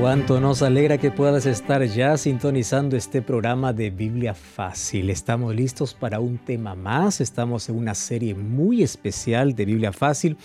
Cuánto 0.00 0.40
nos 0.40 0.62
alegra 0.62 0.96
que 0.96 1.10
puedas 1.10 1.44
estar 1.44 1.84
ya 1.84 2.16
sintonizando 2.16 2.96
este 2.96 3.20
programa 3.20 3.74
de 3.74 3.90
Biblia 3.90 4.32
Fácil. 4.32 5.10
Estamos 5.10 5.54
listos 5.54 5.92
para 5.92 6.20
un 6.20 6.38
tema 6.38 6.74
más. 6.74 7.20
Estamos 7.20 7.68
en 7.68 7.76
una 7.76 7.94
serie 7.94 8.34
muy 8.34 8.82
especial 8.82 9.54
de 9.54 9.66
Biblia 9.66 9.92
Fácil, 9.92 10.38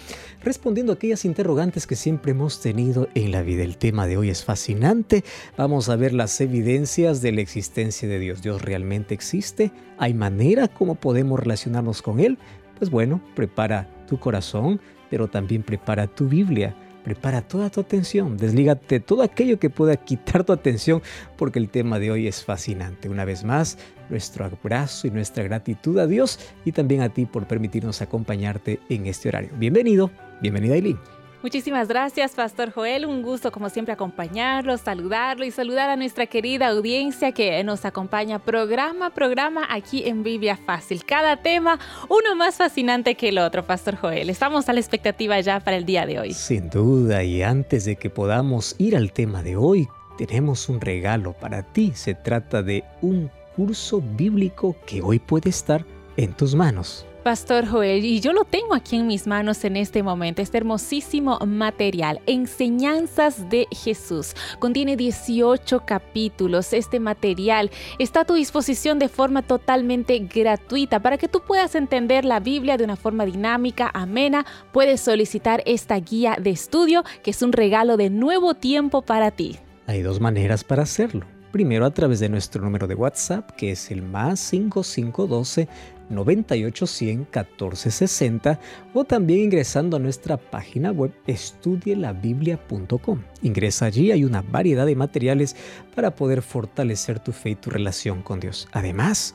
respondiendo 0.43 0.91
a 0.91 0.95
aquellas 0.95 1.23
interrogantes 1.23 1.87
que 1.87 1.95
siempre 1.95 2.31
hemos 2.31 2.59
tenido 2.59 3.07
en 3.15 3.31
la 3.31 3.43
vida. 3.43 3.63
El 3.63 3.77
tema 3.77 4.07
de 4.07 4.17
hoy 4.17 4.29
es 4.29 4.43
fascinante. 4.43 5.23
Vamos 5.55 5.87
a 5.87 5.95
ver 5.95 6.11
las 6.11 6.41
evidencias 6.41 7.21
de 7.21 7.31
la 7.31 7.39
existencia 7.39 8.09
de 8.09 8.19
Dios. 8.19 8.41
¿Dios 8.41 8.61
realmente 8.61 9.13
existe? 9.13 9.71
¿Hay 9.97 10.13
manera 10.13 10.67
como 10.67 10.95
podemos 10.95 11.39
relacionarnos 11.39 12.01
con 12.01 12.19
Él? 12.19 12.37
Pues 12.77 12.91
bueno, 12.91 13.21
prepara 13.37 13.89
tu 14.05 14.19
corazón, 14.19 14.81
pero 15.09 15.29
también 15.29 15.63
prepara 15.63 16.07
tu 16.07 16.27
Biblia 16.27 16.75
Prepara 17.05 17.43
toda 17.43 17.69
tu 17.69 17.81
atención, 17.81 18.35
deslígate 18.35 18.99
todo 18.99 19.21
aquello 19.21 19.59
que 19.59 19.69
pueda 19.69 19.95
quitar 19.95 20.43
tu 20.43 20.51
atención 20.51 21.03
porque 21.37 21.59
el 21.59 21.69
tema 21.69 21.99
de 21.99 22.09
hoy 22.09 22.27
es 22.27 22.43
fascinante. 22.43 23.09
Una 23.09 23.25
vez 23.25 23.43
más, 23.43 23.77
nuestro 24.09 24.43
abrazo 24.43 25.05
y 25.05 25.11
nuestra 25.11 25.43
gratitud 25.43 25.99
a 25.99 26.07
Dios 26.07 26.39
y 26.65 26.71
también 26.71 27.01
a 27.01 27.09
ti 27.09 27.27
por 27.27 27.45
permitirnos 27.45 28.01
acompañarte 28.01 28.79
en 28.89 29.05
este 29.05 29.29
horario. 29.29 29.51
Bienvenido, 29.55 30.09
bienvenida 30.41 30.73
Aileen. 30.73 30.97
Muchísimas 31.45 31.87
gracias, 31.87 32.31
Pastor 32.31 32.71
Joel. 32.71 33.05
Un 33.05 33.21
gusto, 33.21 33.51
como 33.51 33.69
siempre, 33.69 33.93
acompañarlo, 33.93 34.75
saludarlo 34.79 35.45
y 35.45 35.51
saludar 35.51 35.91
a 35.91 35.95
nuestra 35.95 36.25
querida 36.25 36.69
audiencia 36.69 37.33
que 37.33 37.63
nos 37.63 37.85
acompaña 37.85 38.39
programa 38.39 39.05
a 39.05 39.09
programa 39.11 39.67
aquí 39.69 40.07
en 40.07 40.23
Biblia 40.23 40.57
Fácil. 40.57 41.05
Cada 41.05 41.37
tema, 41.37 41.77
uno 42.09 42.35
más 42.35 42.55
fascinante 42.55 43.13
que 43.13 43.29
el 43.29 43.37
otro, 43.37 43.63
Pastor 43.63 43.95
Joel. 43.95 44.31
Estamos 44.31 44.67
a 44.69 44.73
la 44.73 44.79
expectativa 44.79 45.39
ya 45.39 45.59
para 45.59 45.77
el 45.77 45.85
día 45.85 46.07
de 46.07 46.19
hoy. 46.19 46.33
Sin 46.33 46.67
duda, 46.71 47.23
y 47.23 47.43
antes 47.43 47.85
de 47.85 47.95
que 47.95 48.09
podamos 48.09 48.75
ir 48.79 48.97
al 48.97 49.13
tema 49.13 49.43
de 49.43 49.55
hoy, 49.55 49.87
tenemos 50.17 50.67
un 50.67 50.81
regalo 50.81 51.33
para 51.33 51.61
ti. 51.61 51.91
Se 51.93 52.15
trata 52.15 52.63
de 52.63 52.83
un 53.03 53.29
curso 53.55 54.01
bíblico 54.01 54.75
que 54.87 55.03
hoy 55.03 55.19
puede 55.19 55.51
estar 55.51 55.85
en 56.17 56.33
tus 56.33 56.55
manos. 56.55 57.05
Pastor 57.25 57.65
Joel, 57.65 58.05
y 58.05 58.19
yo 58.19 58.33
lo 58.33 58.43
tengo 58.43 58.75
aquí 58.75 58.97
en 58.97 59.07
mis 59.07 59.25
manos 59.25 59.63
en 59.63 59.77
este 59.77 60.03
momento, 60.03 60.43
este 60.43 60.59
hermosísimo 60.59 61.39
material, 61.39 62.21
Enseñanzas 62.27 63.49
de 63.49 63.67
Jesús. 63.71 64.35
Contiene 64.59 64.95
18 64.95 65.85
capítulos. 65.87 66.71
Este 66.71 66.99
material 66.99 67.71
está 67.97 68.19
a 68.19 68.25
tu 68.25 68.35
disposición 68.35 68.99
de 68.99 69.09
forma 69.09 69.41
totalmente 69.41 70.19
gratuita 70.19 70.99
para 70.99 71.17
que 71.17 71.27
tú 71.27 71.41
puedas 71.41 71.73
entender 71.73 72.25
la 72.25 72.39
Biblia 72.39 72.77
de 72.77 72.83
una 72.83 72.95
forma 72.95 73.25
dinámica, 73.25 73.89
amena. 73.91 74.45
Puedes 74.71 75.01
solicitar 75.01 75.63
esta 75.65 75.95
guía 75.95 76.37
de 76.39 76.51
estudio, 76.51 77.03
que 77.23 77.31
es 77.31 77.41
un 77.41 77.53
regalo 77.53 77.97
de 77.97 78.11
nuevo 78.11 78.53
tiempo 78.53 79.01
para 79.01 79.31
ti. 79.31 79.57
Hay 79.87 80.03
dos 80.03 80.19
maneras 80.19 80.63
para 80.63 80.83
hacerlo. 80.83 81.25
Primero 81.55 81.85
a 81.85 81.91
través 81.91 82.19
de 82.19 82.27
nuestro 82.27 82.61
número 82.61 82.85
de 82.85 82.95
WhatsApp, 82.95 83.51
que 83.51 83.71
es 83.71 83.89
el 83.89 84.01
más 84.01 84.41
5512 84.41 85.69
9810 86.09 87.17
1460 87.19 88.59
o 88.93 89.05
también 89.05 89.39
ingresando 89.39 89.95
a 89.95 90.01
nuestra 90.01 90.35
página 90.35 90.91
web 90.91 91.13
estudielabiblia.com. 91.27 93.21
Ingresa 93.41 93.85
allí, 93.85 94.11
hay 94.11 94.25
una 94.25 94.41
variedad 94.41 94.85
de 94.85 94.97
materiales 94.97 95.55
para 95.95 96.13
poder 96.13 96.41
fortalecer 96.41 97.21
tu 97.21 97.31
fe 97.31 97.51
y 97.51 97.55
tu 97.55 97.69
relación 97.69 98.21
con 98.21 98.41
Dios. 98.41 98.67
Además, 98.73 99.33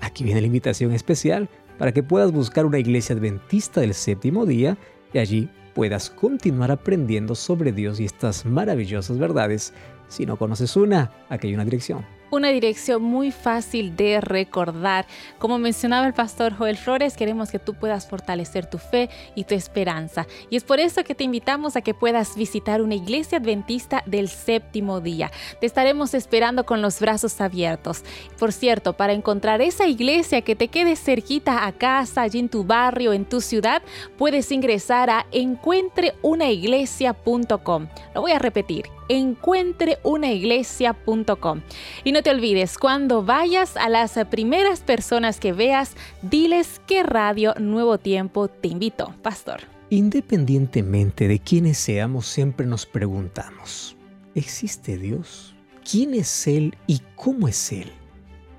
aquí 0.00 0.24
viene 0.24 0.40
la 0.40 0.48
invitación 0.48 0.90
especial 0.92 1.48
para 1.78 1.92
que 1.92 2.02
puedas 2.02 2.32
buscar 2.32 2.66
una 2.66 2.80
iglesia 2.80 3.14
adventista 3.14 3.80
del 3.80 3.94
séptimo 3.94 4.44
día 4.44 4.76
y 5.12 5.18
allí 5.18 5.48
puedas 5.74 6.10
continuar 6.10 6.70
aprendiendo 6.70 7.34
sobre 7.34 7.72
Dios 7.72 8.00
y 8.00 8.04
estas 8.04 8.44
maravillosas 8.44 9.18
verdades. 9.18 9.72
Si 10.10 10.26
no 10.26 10.36
conoces 10.36 10.76
una, 10.76 11.10
aquí 11.30 11.46
hay 11.46 11.54
una 11.54 11.64
dirección 11.64 12.04
una 12.30 12.48
dirección 12.48 13.02
muy 13.02 13.30
fácil 13.30 13.96
de 13.96 14.20
recordar. 14.20 15.06
Como 15.38 15.58
mencionaba 15.58 16.06
el 16.06 16.14
pastor 16.14 16.54
Joel 16.54 16.76
Flores, 16.76 17.16
queremos 17.16 17.50
que 17.50 17.58
tú 17.58 17.74
puedas 17.74 18.08
fortalecer 18.08 18.66
tu 18.66 18.78
fe 18.78 19.10
y 19.34 19.44
tu 19.44 19.54
esperanza. 19.54 20.26
Y 20.48 20.56
es 20.56 20.64
por 20.64 20.80
eso 20.80 21.04
que 21.04 21.14
te 21.14 21.24
invitamos 21.24 21.76
a 21.76 21.82
que 21.82 21.94
puedas 21.94 22.36
visitar 22.36 22.82
una 22.82 22.94
iglesia 22.94 23.38
adventista 23.38 24.02
del 24.06 24.28
séptimo 24.28 25.00
día. 25.00 25.30
Te 25.60 25.66
estaremos 25.66 26.14
esperando 26.14 26.64
con 26.64 26.82
los 26.82 27.00
brazos 27.00 27.40
abiertos. 27.40 28.02
Por 28.38 28.52
cierto, 28.52 28.92
para 28.94 29.12
encontrar 29.12 29.60
esa 29.60 29.86
iglesia 29.86 30.42
que 30.42 30.56
te 30.56 30.68
quede 30.68 30.96
cerquita 30.96 31.66
a 31.66 31.72
casa, 31.72 32.22
allí 32.22 32.38
en 32.38 32.48
tu 32.48 32.64
barrio, 32.64 33.12
en 33.12 33.24
tu 33.24 33.40
ciudad, 33.40 33.82
puedes 34.16 34.52
ingresar 34.52 35.10
a 35.10 35.26
encuentreunaiglesia.com. 35.32 37.88
Lo 38.14 38.20
voy 38.20 38.32
a 38.32 38.38
repetir 38.38 38.84
encuentreunaiglesia.com. 39.10 41.60
Y 42.04 42.12
no 42.20 42.24
te 42.24 42.30
olvides, 42.32 42.76
cuando 42.76 43.24
vayas 43.24 43.78
a 43.78 43.88
las 43.88 44.12
primeras 44.28 44.80
personas 44.80 45.40
que 45.40 45.54
veas, 45.54 45.96
diles 46.20 46.78
que 46.86 47.02
Radio 47.02 47.54
Nuevo 47.58 47.96
Tiempo 47.96 48.48
te 48.48 48.68
invito, 48.68 49.14
pastor. 49.22 49.62
Independientemente 49.88 51.28
de 51.28 51.38
quiénes 51.38 51.78
seamos, 51.78 52.26
siempre 52.26 52.66
nos 52.66 52.84
preguntamos, 52.84 53.96
¿existe 54.34 54.98
Dios? 54.98 55.54
¿Quién 55.90 56.12
es 56.12 56.46
Él 56.46 56.76
y 56.86 57.00
cómo 57.16 57.48
es 57.48 57.72
Él? 57.72 57.90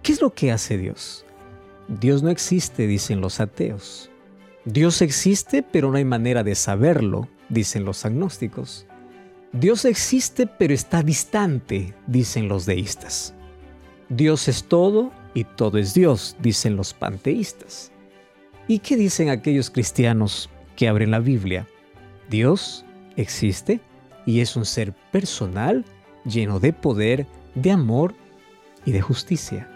¿Qué 0.01 0.13
es 0.13 0.21
lo 0.21 0.33
que 0.33 0.51
hace 0.51 0.79
Dios? 0.79 1.23
Dios 1.87 2.23
no 2.23 2.31
existe, 2.31 2.87
dicen 2.87 3.21
los 3.21 3.39
ateos. 3.39 4.09
Dios 4.65 5.03
existe, 5.03 5.61
pero 5.61 5.91
no 5.91 5.97
hay 5.97 6.05
manera 6.05 6.43
de 6.43 6.55
saberlo, 6.55 7.29
dicen 7.47 7.85
los 7.85 8.05
agnósticos. 8.05 8.87
Dios 9.53 9.85
existe 9.85 10.47
pero 10.47 10.73
está 10.73 11.03
distante, 11.03 11.93
dicen 12.07 12.47
los 12.47 12.65
deístas. 12.65 13.35
Dios 14.11 14.49
es 14.49 14.65
todo 14.65 15.09
y 15.33 15.45
todo 15.45 15.77
es 15.77 15.93
Dios, 15.93 16.35
dicen 16.41 16.75
los 16.75 16.93
panteístas. 16.93 17.93
¿Y 18.67 18.79
qué 18.79 18.97
dicen 18.97 19.29
aquellos 19.29 19.69
cristianos 19.69 20.49
que 20.75 20.89
abren 20.89 21.11
la 21.11 21.19
Biblia? 21.19 21.65
Dios 22.29 22.83
existe 23.15 23.79
y 24.25 24.41
es 24.41 24.57
un 24.57 24.65
ser 24.65 24.91
personal, 25.13 25.85
lleno 26.25 26.59
de 26.59 26.73
poder, 26.73 27.25
de 27.55 27.71
amor 27.71 28.13
y 28.85 28.91
de 28.91 28.99
justicia. 28.99 29.69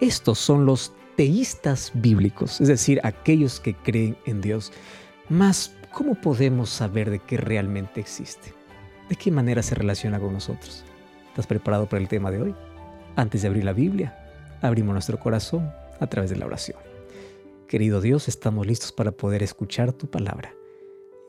Estos 0.00 0.40
son 0.40 0.66
los 0.66 0.92
teístas 1.16 1.92
bíblicos, 1.94 2.60
es 2.60 2.66
decir, 2.66 3.00
aquellos 3.04 3.60
que 3.60 3.76
creen 3.76 4.16
en 4.26 4.40
Dios. 4.40 4.72
Mas, 5.28 5.72
¿cómo 5.92 6.16
podemos 6.16 6.70
saber 6.70 7.08
de 7.08 7.20
qué 7.20 7.36
realmente 7.36 8.00
existe? 8.00 8.52
¿De 9.08 9.14
qué 9.14 9.30
manera 9.30 9.62
se 9.62 9.76
relaciona 9.76 10.18
con 10.18 10.32
nosotros? 10.32 10.82
¿Estás 11.28 11.46
preparado 11.46 11.86
para 11.88 12.02
el 12.02 12.08
tema 12.08 12.32
de 12.32 12.42
hoy? 12.42 12.54
Antes 13.16 13.42
de 13.42 13.48
abrir 13.48 13.64
la 13.64 13.72
Biblia, 13.72 14.16
abrimos 14.62 14.92
nuestro 14.92 15.18
corazón 15.18 15.70
a 15.98 16.06
través 16.06 16.30
de 16.30 16.36
la 16.36 16.46
oración. 16.46 16.78
Querido 17.68 18.00
Dios, 18.00 18.28
estamos 18.28 18.66
listos 18.66 18.92
para 18.92 19.12
poder 19.12 19.42
escuchar 19.42 19.92
tu 19.92 20.08
palabra. 20.08 20.54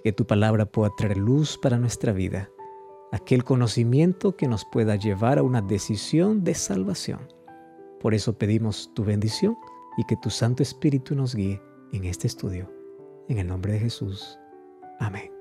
Que 0.03 0.11
tu 0.11 0.25
palabra 0.25 0.65
pueda 0.65 0.91
traer 0.97 1.17
luz 1.17 1.59
para 1.61 1.77
nuestra 1.77 2.13
vida, 2.13 2.49
aquel 3.11 3.43
conocimiento 3.43 4.35
que 4.35 4.47
nos 4.47 4.65
pueda 4.65 4.95
llevar 4.95 5.37
a 5.37 5.43
una 5.43 5.61
decisión 5.61 6.43
de 6.43 6.55
salvación. 6.55 7.19
Por 7.99 8.15
eso 8.15 8.37
pedimos 8.37 8.91
tu 8.95 9.03
bendición 9.03 9.55
y 9.97 10.05
que 10.05 10.17
tu 10.17 10.29
Santo 10.29 10.63
Espíritu 10.63 11.13
nos 11.13 11.35
guíe 11.35 11.61
en 11.91 12.05
este 12.05 12.25
estudio. 12.25 12.71
En 13.27 13.37
el 13.37 13.47
nombre 13.47 13.73
de 13.73 13.79
Jesús. 13.79 14.39
Amén. 14.99 15.40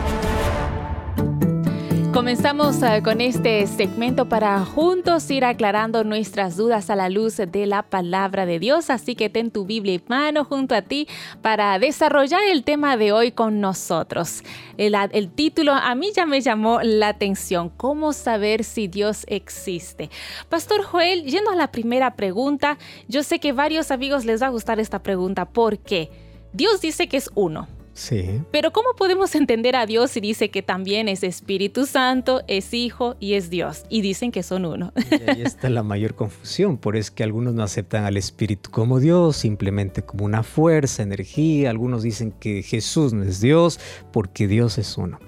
Comenzamos 2.13 2.83
eh, 2.83 3.01
con 3.01 3.21
este 3.21 3.65
segmento 3.67 4.27
para 4.27 4.65
juntos 4.65 5.31
ir 5.31 5.45
aclarando 5.45 6.03
nuestras 6.03 6.57
dudas 6.57 6.89
a 6.89 6.97
la 6.97 7.07
luz 7.07 7.37
de 7.37 7.65
la 7.65 7.83
palabra 7.83 8.45
de 8.45 8.59
Dios. 8.59 8.89
Así 8.89 9.15
que 9.15 9.29
ten 9.29 9.49
tu 9.49 9.65
Biblia 9.65 9.95
en 9.95 10.03
mano 10.09 10.43
junto 10.43 10.75
a 10.75 10.81
ti 10.81 11.07
para 11.41 11.79
desarrollar 11.79 12.41
el 12.43 12.65
tema 12.65 12.97
de 12.97 13.13
hoy 13.13 13.31
con 13.31 13.61
nosotros. 13.61 14.43
El, 14.75 14.93
el 15.13 15.31
título 15.31 15.71
a 15.71 15.95
mí 15.95 16.11
ya 16.13 16.25
me 16.25 16.41
llamó 16.41 16.81
la 16.83 17.07
atención. 17.07 17.69
¿Cómo 17.69 18.11
saber 18.11 18.65
si 18.65 18.89
Dios 18.89 19.23
existe? 19.29 20.09
Pastor 20.49 20.83
Joel, 20.83 21.23
yendo 21.23 21.51
a 21.51 21.55
la 21.55 21.71
primera 21.71 22.17
pregunta, 22.17 22.77
yo 23.07 23.23
sé 23.23 23.39
que 23.39 23.53
varios 23.53 23.89
amigos 23.89 24.25
les 24.25 24.41
va 24.41 24.47
a 24.47 24.51
gustar 24.51 24.81
esta 24.81 25.01
pregunta. 25.01 25.45
¿Por 25.45 25.79
qué? 25.79 26.11
Dios 26.51 26.81
dice 26.81 27.07
que 27.07 27.15
es 27.15 27.29
uno 27.35 27.69
Sí. 27.93 28.41
Pero 28.51 28.71
¿cómo 28.71 28.89
podemos 28.97 29.35
entender 29.35 29.75
a 29.75 29.85
Dios 29.85 30.11
si 30.11 30.21
dice 30.21 30.49
que 30.49 30.61
también 30.61 31.07
es 31.07 31.23
Espíritu 31.23 31.85
Santo, 31.85 32.41
es 32.47 32.73
Hijo 32.73 33.15
y 33.19 33.33
es 33.33 33.49
Dios? 33.49 33.83
Y 33.89 34.01
dicen 34.01 34.31
que 34.31 34.43
son 34.43 34.65
uno. 34.65 34.93
Y 35.11 35.29
ahí 35.29 35.41
está 35.41 35.69
la 35.69 35.83
mayor 35.83 36.15
confusión, 36.15 36.77
por 36.77 36.95
eso 36.95 37.07
es 37.07 37.11
que 37.11 37.23
algunos 37.23 37.53
no 37.53 37.63
aceptan 37.63 38.05
al 38.05 38.17
Espíritu 38.17 38.71
como 38.71 38.99
Dios, 38.99 39.37
simplemente 39.37 40.03
como 40.03 40.25
una 40.25 40.43
fuerza, 40.43 41.03
energía. 41.03 41.69
Algunos 41.69 42.03
dicen 42.03 42.31
que 42.31 42.63
Jesús 42.63 43.13
no 43.13 43.23
es 43.23 43.41
Dios 43.41 43.79
porque 44.13 44.47
Dios 44.47 44.77
es 44.77 44.97
uno. 44.97 45.19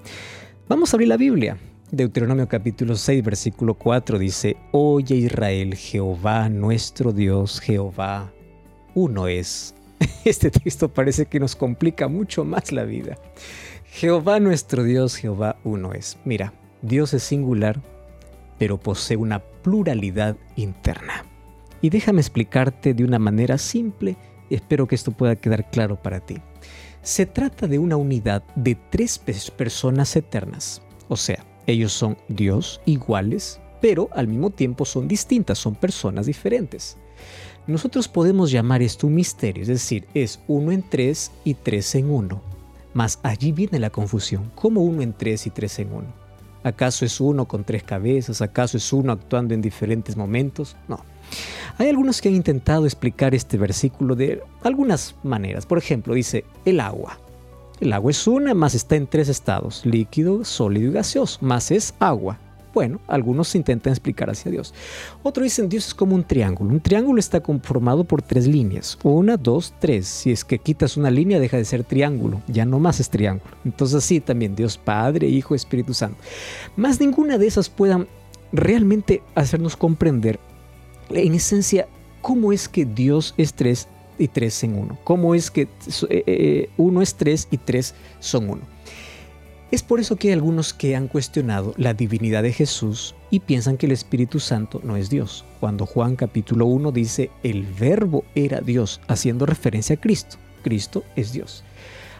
Vamos 0.68 0.92
a 0.92 0.96
abrir 0.96 1.08
la 1.08 1.16
Biblia. 1.16 1.58
Deuteronomio 1.90 2.48
capítulo 2.48 2.96
6, 2.96 3.22
versículo 3.22 3.74
4 3.74 4.18
dice, 4.18 4.56
Oye 4.72 5.14
Israel, 5.16 5.74
Jehová 5.74 6.48
nuestro 6.48 7.12
Dios, 7.12 7.60
Jehová 7.60 8.32
uno 8.94 9.28
es. 9.28 9.73
Este 10.24 10.50
texto 10.50 10.92
parece 10.92 11.26
que 11.26 11.40
nos 11.40 11.56
complica 11.56 12.08
mucho 12.08 12.44
más 12.44 12.72
la 12.72 12.84
vida. 12.84 13.18
Jehová 13.84 14.40
nuestro 14.40 14.82
Dios, 14.82 15.16
Jehová 15.16 15.56
uno 15.64 15.92
es. 15.92 16.18
Mira, 16.24 16.52
Dios 16.82 17.14
es 17.14 17.22
singular, 17.22 17.80
pero 18.58 18.78
posee 18.78 19.16
una 19.16 19.40
pluralidad 19.40 20.36
interna. 20.56 21.24
Y 21.80 21.90
déjame 21.90 22.20
explicarte 22.20 22.94
de 22.94 23.04
una 23.04 23.18
manera 23.18 23.58
simple, 23.58 24.16
espero 24.50 24.86
que 24.86 24.94
esto 24.94 25.12
pueda 25.12 25.36
quedar 25.36 25.70
claro 25.70 26.02
para 26.02 26.20
ti. 26.20 26.38
Se 27.02 27.26
trata 27.26 27.66
de 27.66 27.78
una 27.78 27.96
unidad 27.96 28.42
de 28.56 28.74
tres 28.74 29.18
personas 29.18 30.16
eternas. 30.16 30.80
O 31.08 31.16
sea, 31.16 31.44
ellos 31.66 31.92
son 31.92 32.16
Dios 32.28 32.80
iguales, 32.86 33.60
pero 33.82 34.08
al 34.12 34.28
mismo 34.28 34.50
tiempo 34.50 34.86
son 34.86 35.06
distintas, 35.06 35.58
son 35.58 35.74
personas 35.74 36.26
diferentes. 36.26 36.96
Nosotros 37.66 38.08
podemos 38.08 38.50
llamar 38.50 38.82
esto 38.82 39.06
un 39.06 39.14
misterio, 39.14 39.62
es 39.62 39.68
decir, 39.68 40.06
es 40.12 40.38
uno 40.48 40.70
en 40.70 40.82
tres 40.82 41.30
y 41.44 41.54
tres 41.54 41.94
en 41.94 42.10
uno. 42.10 42.42
Mas 42.92 43.18
allí 43.22 43.52
viene 43.52 43.78
la 43.78 43.90
confusión. 43.90 44.50
¿Cómo 44.54 44.82
uno 44.82 45.00
en 45.00 45.14
tres 45.14 45.46
y 45.46 45.50
tres 45.50 45.78
en 45.78 45.92
uno? 45.92 46.24
¿Acaso 46.62 47.04
es 47.04 47.20
uno 47.20 47.46
con 47.46 47.64
tres 47.64 47.82
cabezas? 47.82 48.42
¿Acaso 48.42 48.76
es 48.76 48.92
uno 48.92 49.12
actuando 49.12 49.54
en 49.54 49.62
diferentes 49.62 50.16
momentos? 50.16 50.76
No. 50.88 51.00
Hay 51.78 51.88
algunos 51.88 52.20
que 52.20 52.28
han 52.28 52.34
intentado 52.34 52.84
explicar 52.84 53.34
este 53.34 53.56
versículo 53.56 54.14
de 54.14 54.42
algunas 54.62 55.14
maneras. 55.22 55.64
Por 55.66 55.78
ejemplo, 55.78 56.14
dice 56.14 56.44
el 56.64 56.80
agua. 56.80 57.18
El 57.80 57.92
agua 57.92 58.10
es 58.10 58.26
una, 58.26 58.54
más 58.54 58.74
está 58.74 58.94
en 58.96 59.06
tres 59.06 59.28
estados, 59.28 59.84
líquido, 59.84 60.44
sólido 60.44 60.90
y 60.90 60.92
gaseoso, 60.92 61.38
más 61.42 61.70
es 61.70 61.94
agua. 61.98 62.38
Bueno, 62.74 63.00
algunos 63.06 63.54
intentan 63.54 63.92
explicar 63.92 64.28
hacia 64.28 64.50
Dios. 64.50 64.74
Otros 65.22 65.44
dicen 65.44 65.68
Dios 65.68 65.86
es 65.86 65.94
como 65.94 66.16
un 66.16 66.24
triángulo. 66.24 66.70
Un 66.70 66.80
triángulo 66.80 67.20
está 67.20 67.40
conformado 67.40 68.02
por 68.02 68.20
tres 68.20 68.48
líneas. 68.48 68.98
Una, 69.04 69.36
dos, 69.36 69.72
tres. 69.78 70.08
Si 70.08 70.32
es 70.32 70.44
que 70.44 70.58
quitas 70.58 70.96
una 70.96 71.10
línea 71.10 71.38
deja 71.38 71.56
de 71.56 71.64
ser 71.64 71.84
triángulo. 71.84 72.42
Ya 72.48 72.64
no 72.64 72.80
más 72.80 72.98
es 72.98 73.08
triángulo. 73.08 73.56
Entonces 73.64 73.96
así 73.96 74.18
también 74.20 74.56
Dios 74.56 74.76
Padre, 74.76 75.28
Hijo, 75.28 75.54
Espíritu 75.54 75.94
Santo. 75.94 76.18
Más 76.74 76.98
ninguna 76.98 77.38
de 77.38 77.46
esas 77.46 77.68
puedan 77.68 78.08
realmente 78.52 79.22
hacernos 79.36 79.76
comprender 79.76 80.40
en 81.10 81.34
esencia 81.34 81.86
cómo 82.22 82.52
es 82.52 82.68
que 82.68 82.84
Dios 82.84 83.34
es 83.36 83.54
tres 83.54 83.86
y 84.18 84.28
tres 84.28 84.64
en 84.64 84.76
uno. 84.76 84.98
Cómo 85.04 85.34
es 85.34 85.50
que 85.50 85.62
eh, 85.62 85.68
eh, 86.08 86.70
uno 86.76 87.02
es 87.02 87.14
tres 87.14 87.46
y 87.50 87.58
tres 87.58 87.94
son 88.18 88.50
uno. 88.50 88.73
Es 89.74 89.82
por 89.82 89.98
eso 89.98 90.14
que 90.14 90.28
hay 90.28 90.34
algunos 90.34 90.72
que 90.72 90.94
han 90.94 91.08
cuestionado 91.08 91.74
la 91.76 91.94
divinidad 91.94 92.44
de 92.44 92.52
Jesús 92.52 93.16
y 93.28 93.40
piensan 93.40 93.76
que 93.76 93.86
el 93.86 93.92
Espíritu 93.92 94.38
Santo 94.38 94.80
no 94.84 94.96
es 94.96 95.10
Dios, 95.10 95.44
cuando 95.58 95.84
Juan 95.84 96.14
capítulo 96.14 96.66
1 96.66 96.92
dice 96.92 97.32
el 97.42 97.64
verbo 97.64 98.22
era 98.36 98.60
Dios, 98.60 99.00
haciendo 99.08 99.46
referencia 99.46 99.96
a 99.96 100.00
Cristo. 100.00 100.36
Cristo 100.62 101.02
es 101.16 101.32
Dios. 101.32 101.64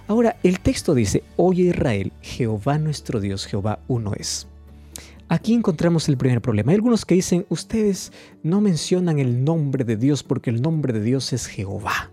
Ahora, 0.08 0.36
el 0.42 0.58
texto 0.58 0.96
dice, 0.96 1.22
oye 1.36 1.66
Israel, 1.66 2.12
Jehová 2.22 2.78
nuestro 2.78 3.20
Dios, 3.20 3.46
Jehová 3.46 3.78
uno 3.86 4.14
es. 4.18 4.48
Aquí 5.28 5.54
encontramos 5.54 6.08
el 6.08 6.16
primer 6.16 6.42
problema. 6.42 6.72
Hay 6.72 6.74
algunos 6.78 7.04
que 7.04 7.14
dicen, 7.14 7.46
ustedes 7.50 8.10
no 8.42 8.60
mencionan 8.60 9.20
el 9.20 9.44
nombre 9.44 9.84
de 9.84 9.96
Dios 9.96 10.24
porque 10.24 10.50
el 10.50 10.60
nombre 10.60 10.92
de 10.92 11.02
Dios 11.02 11.32
es 11.32 11.46
Jehová. 11.46 12.10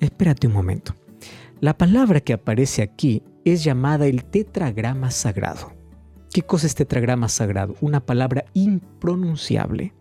Espérate 0.00 0.48
un 0.48 0.52
momento. 0.52 0.96
La 1.60 1.78
palabra 1.78 2.20
que 2.20 2.32
aparece 2.32 2.82
aquí 2.82 3.22
es 3.44 3.64
llamada 3.64 4.06
el 4.06 4.24
tetragrama 4.24 5.10
sagrado. 5.10 5.72
¿Qué 6.32 6.42
cosa 6.42 6.66
es 6.66 6.74
tetragrama 6.74 7.28
sagrado? 7.28 7.76
Una 7.80 8.00
palabra 8.00 8.44
impronunciable. 8.54 9.92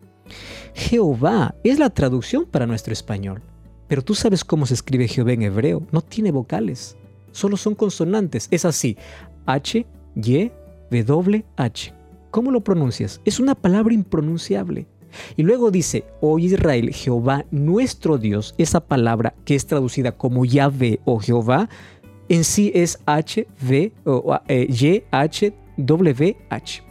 Jehová 0.74 1.56
es 1.64 1.80
la 1.80 1.90
traducción 1.90 2.46
para 2.46 2.66
nuestro 2.66 2.94
español, 2.94 3.42
pero 3.88 4.02
tú 4.02 4.16
sabes 4.16 4.44
cómo 4.44 4.66
se 4.66 4.74
escribe 4.74 5.08
Jehová 5.08 5.34
en 5.34 5.44
hebreo, 5.44 5.84
no 5.92 6.02
tiene 6.02 6.32
vocales, 6.32 6.98
solo 7.32 7.58
son 7.58 7.76
consonantes, 7.76 8.48
es 8.50 8.66
así, 8.66 8.98
H, 9.46 9.86
Y, 10.16 10.52
W, 10.90 11.46
H. 11.58 11.94
¿Cómo 12.32 12.52
lo 12.52 12.64
pronuncias? 12.64 13.22
Es 13.26 13.40
una 13.40 13.56
palabra 13.56 13.94
impronunciable. 13.94 14.88
Y 15.38 15.44
luego 15.44 15.70
dice, 15.70 16.06
oh 16.22 16.40
Israel, 16.40 16.92
Jehová 16.94 17.46
nuestro 17.52 18.18
Dios, 18.18 18.56
esa 18.58 18.80
palabra 18.80 19.36
que 19.46 19.54
es 19.54 19.68
traducida 19.68 20.14
como 20.14 20.46
Yahvé 20.46 21.00
o 21.06 21.20
Jehová, 21.20 21.70
en 22.34 22.44
sí 22.44 22.72
es 22.74 23.00
H, 23.06 23.46
V, 23.62 23.92
o, 24.06 24.40
eh, 24.48 24.66
Y, 24.68 25.04
H, 25.12 25.54
W, 25.78 26.38
H. 26.50 26.84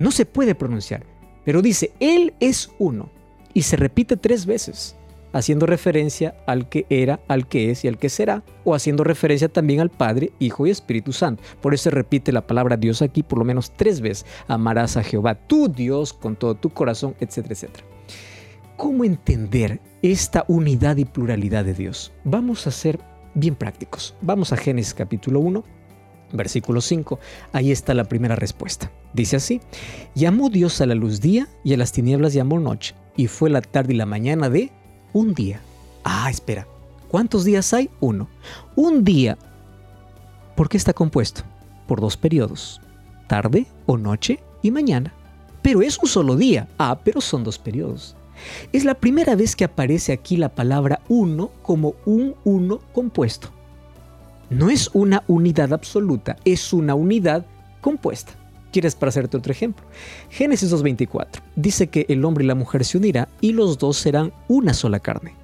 No 0.00 0.10
se 0.10 0.26
puede 0.26 0.56
pronunciar, 0.56 1.06
pero 1.44 1.62
dice, 1.62 1.92
Él 2.00 2.34
es 2.40 2.70
uno. 2.80 3.08
Y 3.52 3.62
se 3.62 3.76
repite 3.76 4.16
tres 4.16 4.46
veces, 4.46 4.96
haciendo 5.32 5.66
referencia 5.66 6.34
al 6.48 6.68
que 6.68 6.86
era, 6.90 7.20
al 7.28 7.46
que 7.46 7.70
es 7.70 7.84
y 7.84 7.88
al 7.88 7.98
que 7.98 8.08
será, 8.08 8.42
o 8.64 8.74
haciendo 8.74 9.04
referencia 9.04 9.48
también 9.48 9.78
al 9.78 9.90
Padre, 9.90 10.32
Hijo 10.40 10.66
y 10.66 10.70
Espíritu 10.70 11.12
Santo. 11.12 11.44
Por 11.60 11.72
eso 11.72 11.90
repite 11.90 12.32
la 12.32 12.44
palabra 12.44 12.76
Dios 12.76 13.00
aquí 13.00 13.22
por 13.22 13.38
lo 13.38 13.44
menos 13.44 13.72
tres 13.76 14.00
veces. 14.00 14.26
Amarás 14.48 14.96
a 14.96 15.04
Jehová, 15.04 15.36
tu 15.36 15.68
Dios, 15.68 16.12
con 16.12 16.34
todo 16.34 16.56
tu 16.56 16.70
corazón, 16.70 17.14
etcétera, 17.20 17.54
etcétera. 17.54 17.86
¿Cómo 18.76 19.04
entender 19.04 19.80
esta 20.02 20.44
unidad 20.48 20.96
y 20.96 21.04
pluralidad 21.04 21.64
de 21.64 21.74
Dios? 21.74 22.12
Vamos 22.24 22.66
a 22.66 22.70
hacer 22.70 22.98
bien 23.34 23.54
prácticos. 23.54 24.14
Vamos 24.20 24.52
a 24.52 24.56
Génesis 24.56 24.94
capítulo 24.94 25.40
1, 25.40 25.64
versículo 26.32 26.80
5. 26.80 27.18
Ahí 27.52 27.70
está 27.70 27.94
la 27.94 28.04
primera 28.04 28.36
respuesta. 28.36 28.90
Dice 29.12 29.36
así, 29.36 29.60
llamó 30.14 30.50
Dios 30.50 30.80
a 30.80 30.86
la 30.86 30.94
luz 30.94 31.20
día 31.20 31.48
y 31.62 31.74
a 31.74 31.76
las 31.76 31.92
tinieblas 31.92 32.32
llamó 32.32 32.58
noche, 32.58 32.94
y 33.16 33.26
fue 33.26 33.50
la 33.50 33.60
tarde 33.60 33.94
y 33.94 33.96
la 33.96 34.06
mañana 34.06 34.48
de 34.48 34.72
un 35.12 35.34
día. 35.34 35.60
Ah, 36.02 36.28
espera, 36.30 36.66
¿cuántos 37.08 37.44
días 37.44 37.72
hay? 37.72 37.90
Uno. 38.00 38.28
Un 38.76 39.04
día, 39.04 39.38
¿por 40.56 40.68
qué 40.68 40.76
está 40.76 40.92
compuesto? 40.92 41.42
Por 41.86 42.00
dos 42.00 42.16
periodos, 42.16 42.80
tarde 43.28 43.66
o 43.86 43.96
noche 43.96 44.40
y 44.62 44.70
mañana. 44.70 45.12
Pero 45.62 45.80
es 45.80 45.98
un 45.98 46.08
solo 46.08 46.36
día. 46.36 46.68
Ah, 46.78 46.98
pero 47.02 47.20
son 47.20 47.42
dos 47.42 47.58
periodos. 47.58 48.16
Es 48.72 48.84
la 48.84 48.94
primera 48.94 49.34
vez 49.34 49.56
que 49.56 49.64
aparece 49.64 50.12
aquí 50.12 50.36
la 50.36 50.48
palabra 50.48 51.00
uno 51.08 51.50
como 51.62 51.94
un 52.04 52.34
uno 52.44 52.80
compuesto. 52.92 53.48
No 54.50 54.70
es 54.70 54.90
una 54.92 55.24
unidad 55.26 55.72
absoluta, 55.72 56.36
es 56.44 56.72
una 56.72 56.94
unidad 56.94 57.46
compuesta. 57.80 58.32
¿Quieres 58.72 58.94
para 58.94 59.10
hacerte 59.10 59.36
otro 59.36 59.52
ejemplo? 59.52 59.84
Génesis 60.30 60.72
2.24 60.72 61.42
dice 61.54 61.86
que 61.86 62.06
el 62.08 62.24
hombre 62.24 62.44
y 62.44 62.48
la 62.48 62.54
mujer 62.54 62.84
se 62.84 62.98
unirán 62.98 63.28
y 63.40 63.52
los 63.52 63.78
dos 63.78 63.96
serán 63.96 64.32
una 64.48 64.74
sola 64.74 64.98
carne. 65.00 65.34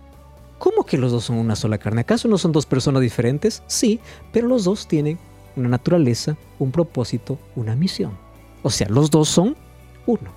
¿Cómo 0.59 0.85
que 0.85 0.99
los 0.99 1.13
dos 1.13 1.25
son 1.25 1.37
una 1.37 1.57
sola 1.57 1.79
carne? 1.79 2.03
¿Acaso 2.03 2.29
no 2.29 2.37
son 2.37 2.53
dos 2.53 2.67
personas 2.67 3.01
diferentes? 3.01 3.63
Sí, 3.67 4.01
pero 4.33 4.49
los 4.49 4.65
dos 4.65 4.87
tienen 4.87 5.19
una 5.57 5.69
naturaleza, 5.69 6.37
un 6.59 6.71
propósito, 6.71 7.39
una 7.57 7.77
misión. 7.77 8.19
O 8.63 8.71
sea, 8.71 8.89
los 8.89 9.11
dos 9.11 9.29
son 9.29 9.57
uno. 10.07 10.31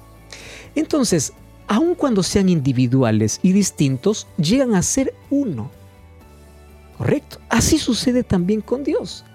Entonces, 0.76 1.34
aun 1.68 1.96
cuando 1.96 2.24
sean 2.24 2.50
individuales 2.50 3.40
y 3.44 3.52
distintos, 3.52 4.28
llegan 4.38 4.76
a 4.76 4.82
ser 4.82 5.14
uno. 5.30 5.72
¿Correcto? 6.98 7.40
Así 7.50 7.78
sucede 7.78 8.24
también 8.24 8.62
con 8.62 8.84
Dios. 8.84 9.26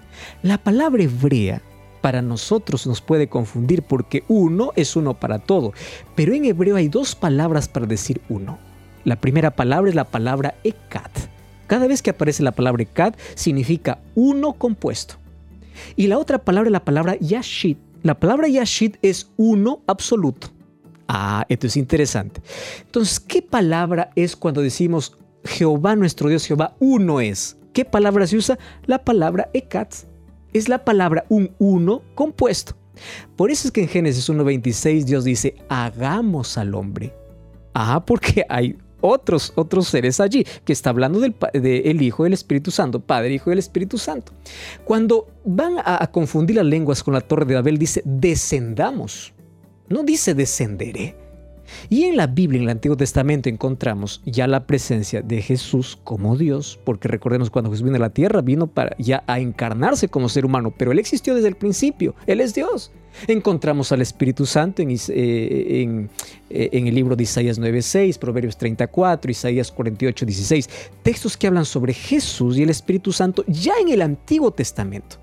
La 0.41 0.57
palabra 0.57 1.03
hebrea 1.03 1.61
para 2.01 2.21
nosotros 2.21 2.87
nos 2.87 3.01
puede 3.01 3.27
confundir 3.27 3.83
porque 3.83 4.23
uno 4.27 4.71
es 4.75 4.95
uno 4.95 5.13
para 5.13 5.39
todo, 5.39 5.73
pero 6.15 6.33
en 6.33 6.45
hebreo 6.45 6.75
hay 6.75 6.87
dos 6.87 7.15
palabras 7.15 7.67
para 7.67 7.85
decir 7.85 8.21
uno. 8.29 8.57
La 9.03 9.19
primera 9.19 9.51
palabra 9.51 9.89
es 9.89 9.95
la 9.95 10.05
palabra 10.05 10.55
ekat. 10.63 11.11
Cada 11.67 11.87
vez 11.87 12.01
que 12.01 12.09
aparece 12.09 12.43
la 12.43 12.51
palabra 12.51 12.83
ekat 12.83 13.17
significa 13.35 13.99
uno 14.15 14.53
compuesto. 14.53 15.15
Y 15.95 16.07
la 16.07 16.17
otra 16.17 16.39
palabra 16.39 16.69
es 16.69 16.73
la 16.73 16.83
palabra 16.83 17.17
yashit. 17.19 17.77
La 18.03 18.19
palabra 18.19 18.47
yashit 18.47 18.97
es 19.01 19.29
uno 19.37 19.81
absoluto. 19.87 20.49
Ah, 21.11 21.43
esto 21.49 21.65
es 21.65 21.75
interesante. 21.75 22.39
Entonces, 22.81 23.19
¿qué 23.19 23.41
palabra 23.41 24.11
es 24.15 24.35
cuando 24.35 24.61
decimos 24.61 25.17
Jehová 25.43 25.95
nuestro 25.95 26.29
Dios, 26.29 26.45
Jehová 26.45 26.75
uno 26.79 27.19
es? 27.19 27.57
¿Qué 27.73 27.83
palabra 27.83 28.27
se 28.27 28.37
usa? 28.37 28.59
La 28.85 29.03
palabra 29.03 29.49
ekatz. 29.53 30.05
Es 30.53 30.69
la 30.69 30.85
palabra 30.85 31.25
un 31.29 31.55
uno 31.57 32.03
compuesto. 32.13 32.75
Por 33.35 33.49
eso 33.49 33.67
es 33.67 33.71
que 33.71 33.81
en 33.81 33.87
Génesis 33.87 34.29
1.26 34.29 35.03
Dios 35.05 35.23
dice, 35.23 35.55
hagamos 35.67 36.59
al 36.59 36.75
hombre. 36.75 37.11
Ah, 37.73 38.05
porque 38.05 38.45
hay 38.47 38.77
otros, 39.01 39.51
otros 39.55 39.87
seres 39.87 40.19
allí, 40.19 40.45
que 40.63 40.73
está 40.73 40.91
hablando 40.91 41.19
del 41.19 41.33
de 41.53 41.97
Hijo 42.01 42.23
del 42.23 42.33
Espíritu 42.33 42.69
Santo, 42.69 42.99
Padre, 42.99 43.33
Hijo 43.33 43.49
del 43.49 43.59
Espíritu 43.59 43.97
Santo. 43.97 44.31
Cuando 44.83 45.27
van 45.43 45.79
a, 45.79 46.03
a 46.03 46.11
confundir 46.11 46.57
las 46.57 46.65
lenguas 46.65 47.03
con 47.03 47.15
la 47.15 47.21
Torre 47.21 47.45
de 47.45 47.55
Babel, 47.55 47.79
dice 47.79 48.03
descendamos, 48.05 49.33
no 49.89 50.03
dice 50.03 50.33
descenderé. 50.33 51.15
Y 51.89 52.03
en 52.03 52.17
la 52.17 52.27
Biblia, 52.27 52.57
en 52.57 52.63
el 52.63 52.69
Antiguo 52.69 52.97
Testamento, 52.97 53.49
encontramos 53.49 54.21
ya 54.25 54.47
la 54.47 54.65
presencia 54.65 55.21
de 55.21 55.41
Jesús 55.41 55.97
como 56.03 56.35
Dios, 56.35 56.79
porque 56.83 57.07
recordemos 57.07 57.49
cuando 57.49 57.71
Jesús 57.71 57.83
vino 57.83 57.95
a 57.97 57.99
la 57.99 58.09
tierra, 58.09 58.41
vino 58.41 58.67
para 58.67 58.95
ya 58.97 59.23
a 59.27 59.39
encarnarse 59.39 60.07
como 60.07 60.29
ser 60.29 60.45
humano, 60.45 60.73
pero 60.75 60.91
Él 60.91 60.99
existió 60.99 61.35
desde 61.35 61.47
el 61.47 61.55
principio, 61.55 62.15
Él 62.27 62.41
es 62.41 62.53
Dios. 62.53 62.91
Encontramos 63.27 63.91
al 63.91 64.01
Espíritu 64.01 64.45
Santo 64.45 64.81
en, 64.81 64.91
eh, 64.91 64.97
eh, 65.09 66.69
en 66.71 66.87
el 66.87 66.95
libro 66.95 67.15
de 67.15 67.23
Isaías 67.23 67.59
9.6, 67.59 68.17
Proverbios 68.19 68.55
34, 68.57 69.31
Isaías 69.31 69.75
48.16, 69.75 70.69
textos 71.01 71.35
que 71.35 71.47
hablan 71.47 71.65
sobre 71.65 71.93
Jesús 71.93 72.57
y 72.57 72.63
el 72.63 72.69
Espíritu 72.69 73.11
Santo 73.11 73.43
ya 73.47 73.73
en 73.81 73.89
el 73.89 74.01
Antiguo 74.03 74.51
Testamento. 74.51 75.17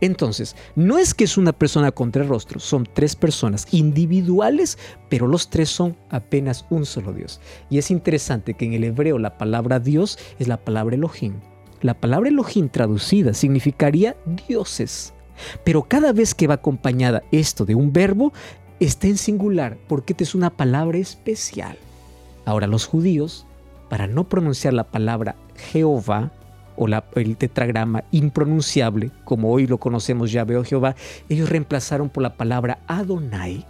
Entonces, 0.00 0.54
no 0.76 0.98
es 0.98 1.12
que 1.14 1.24
es 1.24 1.36
una 1.36 1.52
persona 1.52 1.90
con 1.90 2.12
tres 2.12 2.28
rostros, 2.28 2.62
son 2.62 2.88
tres 2.92 3.16
personas 3.16 3.66
individuales, 3.72 4.78
pero 5.08 5.26
los 5.26 5.50
tres 5.50 5.68
son 5.68 5.96
apenas 6.10 6.66
un 6.70 6.86
solo 6.86 7.12
Dios. 7.12 7.40
Y 7.68 7.78
es 7.78 7.90
interesante 7.90 8.54
que 8.54 8.64
en 8.64 8.74
el 8.74 8.84
hebreo 8.84 9.18
la 9.18 9.38
palabra 9.38 9.80
Dios 9.80 10.18
es 10.38 10.46
la 10.46 10.58
palabra 10.58 10.94
Elohim. 10.94 11.34
La 11.80 11.94
palabra 11.94 12.28
Elohim 12.28 12.68
traducida 12.68 13.34
significaría 13.34 14.16
dioses. 14.48 15.14
Pero 15.64 15.84
cada 15.84 16.12
vez 16.12 16.34
que 16.34 16.46
va 16.46 16.54
acompañada 16.54 17.22
esto 17.30 17.64
de 17.64 17.74
un 17.74 17.92
verbo, 17.92 18.32
está 18.80 19.06
en 19.06 19.16
singular, 19.16 19.78
porque 19.88 20.14
es 20.18 20.34
una 20.34 20.50
palabra 20.50 20.98
especial. 20.98 21.76
Ahora 22.44 22.66
los 22.66 22.86
judíos, 22.86 23.46
para 23.88 24.06
no 24.06 24.28
pronunciar 24.28 24.74
la 24.74 24.84
palabra 24.84 25.36
Jehová, 25.70 26.32
o 26.78 26.86
el 27.16 27.36
tetragrama 27.36 28.04
impronunciable, 28.12 29.10
como 29.24 29.50
hoy 29.50 29.66
lo 29.66 29.78
conocemos 29.78 30.30
ya 30.30 30.44
veo 30.44 30.64
Jehová, 30.64 30.94
ellos 31.28 31.48
reemplazaron 31.48 32.08
por 32.08 32.22
la 32.22 32.36
palabra 32.36 32.78
Adonai. 32.86 33.66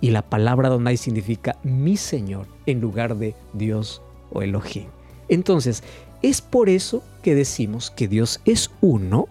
Y 0.00 0.10
la 0.10 0.22
palabra 0.22 0.68
Adonai 0.68 0.96
significa 0.96 1.58
mi 1.62 1.98
Señor 1.98 2.46
en 2.64 2.80
lugar 2.80 3.16
de 3.16 3.34
Dios 3.52 4.00
o 4.32 4.40
Elohim. 4.40 4.86
Entonces, 5.28 5.84
es 6.22 6.40
por 6.40 6.70
eso 6.70 7.02
que 7.22 7.34
decimos 7.34 7.90
que 7.90 8.08
Dios 8.08 8.40
es 8.46 8.70
uno, 8.80 9.28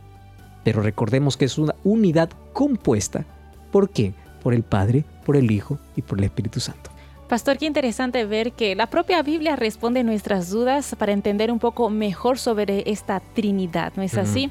pero 0.63 0.83
recordemos 0.83 1.35
que 1.35 1.45
es 1.45 1.57
una 1.57 1.73
unidad 1.83 2.29
compuesta. 2.53 3.25
¿Por 3.71 3.89
qué? 3.89 4.13
Por 4.43 4.53
el 4.53 4.61
Padre, 4.61 5.03
por 5.25 5.35
el 5.35 5.49
Hijo 5.49 5.79
y 5.95 6.03
por 6.03 6.19
el 6.19 6.25
Espíritu 6.25 6.59
Santo. 6.59 6.91
Pastor, 7.29 7.59
qué 7.59 7.67
interesante 7.67 8.25
ver 8.25 8.53
que 8.53 8.73
la 8.75 8.87
propia 8.87 9.21
Biblia 9.21 9.55
responde 9.55 10.03
nuestras 10.03 10.49
dudas 10.49 10.95
para 10.97 11.11
entender 11.11 11.51
un 11.51 11.59
poco 11.59 11.91
mejor 11.91 12.39
sobre 12.39 12.83
esta 12.87 13.19
Trinidad, 13.19 13.93
¿no 13.95 14.01
es 14.01 14.17
así? 14.17 14.49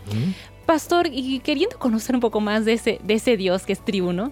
Pastor, 0.65 1.09
y 1.11 1.41
queriendo 1.41 1.77
conocer 1.77 2.15
un 2.15 2.21
poco 2.21 2.41
más 2.41 2.65
de 2.65 2.75
ese, 2.75 3.01
de 3.03 3.15
ese 3.15 3.37
Dios 3.37 3.67
que 3.67 3.73
es 3.73 3.85
triuno, 3.85 4.31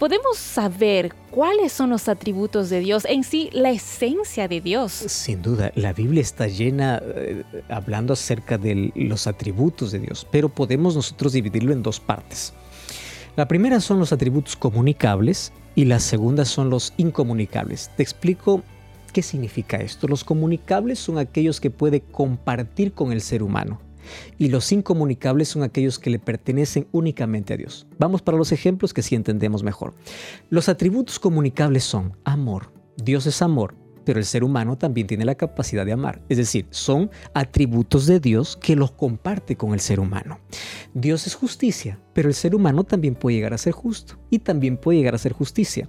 ¿podemos 0.00 0.38
saber 0.38 1.14
cuáles 1.30 1.72
son 1.72 1.90
los 1.90 2.08
atributos 2.08 2.68
de 2.68 2.80
Dios, 2.80 3.04
en 3.04 3.22
sí 3.22 3.48
la 3.52 3.70
esencia 3.70 4.48
de 4.48 4.60
Dios? 4.60 4.90
Sin 4.90 5.40
duda, 5.40 5.70
la 5.76 5.92
Biblia 5.92 6.20
está 6.20 6.48
llena 6.48 7.00
eh, 7.00 7.44
hablando 7.68 8.14
acerca 8.14 8.58
de 8.58 8.90
los 8.96 9.28
atributos 9.28 9.92
de 9.92 10.00
Dios, 10.00 10.26
pero 10.32 10.48
podemos 10.48 10.96
nosotros 10.96 11.32
dividirlo 11.32 11.72
en 11.72 11.84
dos 11.84 12.00
partes. 12.00 12.52
La 13.36 13.48
primera 13.48 13.80
son 13.80 13.98
los 13.98 14.12
atributos 14.12 14.54
comunicables 14.54 15.52
y 15.74 15.86
la 15.86 15.98
segunda 15.98 16.44
son 16.44 16.70
los 16.70 16.94
incomunicables. 16.96 17.90
Te 17.96 18.04
explico 18.04 18.62
qué 19.12 19.22
significa 19.22 19.78
esto. 19.78 20.06
Los 20.06 20.22
comunicables 20.22 21.00
son 21.00 21.18
aquellos 21.18 21.60
que 21.60 21.70
puede 21.70 22.00
compartir 22.00 22.92
con 22.92 23.10
el 23.10 23.20
ser 23.20 23.42
humano 23.42 23.80
y 24.38 24.50
los 24.50 24.70
incomunicables 24.70 25.48
son 25.48 25.64
aquellos 25.64 25.98
que 25.98 26.10
le 26.10 26.20
pertenecen 26.20 26.86
únicamente 26.92 27.54
a 27.54 27.56
Dios. 27.56 27.88
Vamos 27.98 28.22
para 28.22 28.38
los 28.38 28.52
ejemplos 28.52 28.94
que 28.94 29.02
sí 29.02 29.16
entendemos 29.16 29.64
mejor. 29.64 29.94
Los 30.48 30.68
atributos 30.68 31.18
comunicables 31.18 31.82
son 31.82 32.16
amor. 32.24 32.72
Dios 32.96 33.26
es 33.26 33.42
amor 33.42 33.74
pero 34.04 34.18
el 34.18 34.24
ser 34.24 34.44
humano 34.44 34.76
también 34.76 35.06
tiene 35.06 35.24
la 35.24 35.34
capacidad 35.34 35.84
de 35.86 35.92
amar. 35.92 36.22
Es 36.28 36.38
decir, 36.38 36.66
son 36.70 37.10
atributos 37.34 38.06
de 38.06 38.20
Dios 38.20 38.56
que 38.56 38.76
los 38.76 38.92
comparte 38.92 39.56
con 39.56 39.72
el 39.72 39.80
ser 39.80 40.00
humano. 40.00 40.38
Dios 40.92 41.26
es 41.26 41.34
justicia, 41.34 41.98
pero 42.12 42.28
el 42.28 42.34
ser 42.34 42.54
humano 42.54 42.84
también 42.84 43.14
puede 43.14 43.36
llegar 43.36 43.54
a 43.54 43.58
ser 43.58 43.72
justo 43.72 44.18
y 44.30 44.38
también 44.38 44.76
puede 44.76 44.98
llegar 44.98 45.14
a 45.14 45.18
ser 45.18 45.32
justicia. 45.32 45.88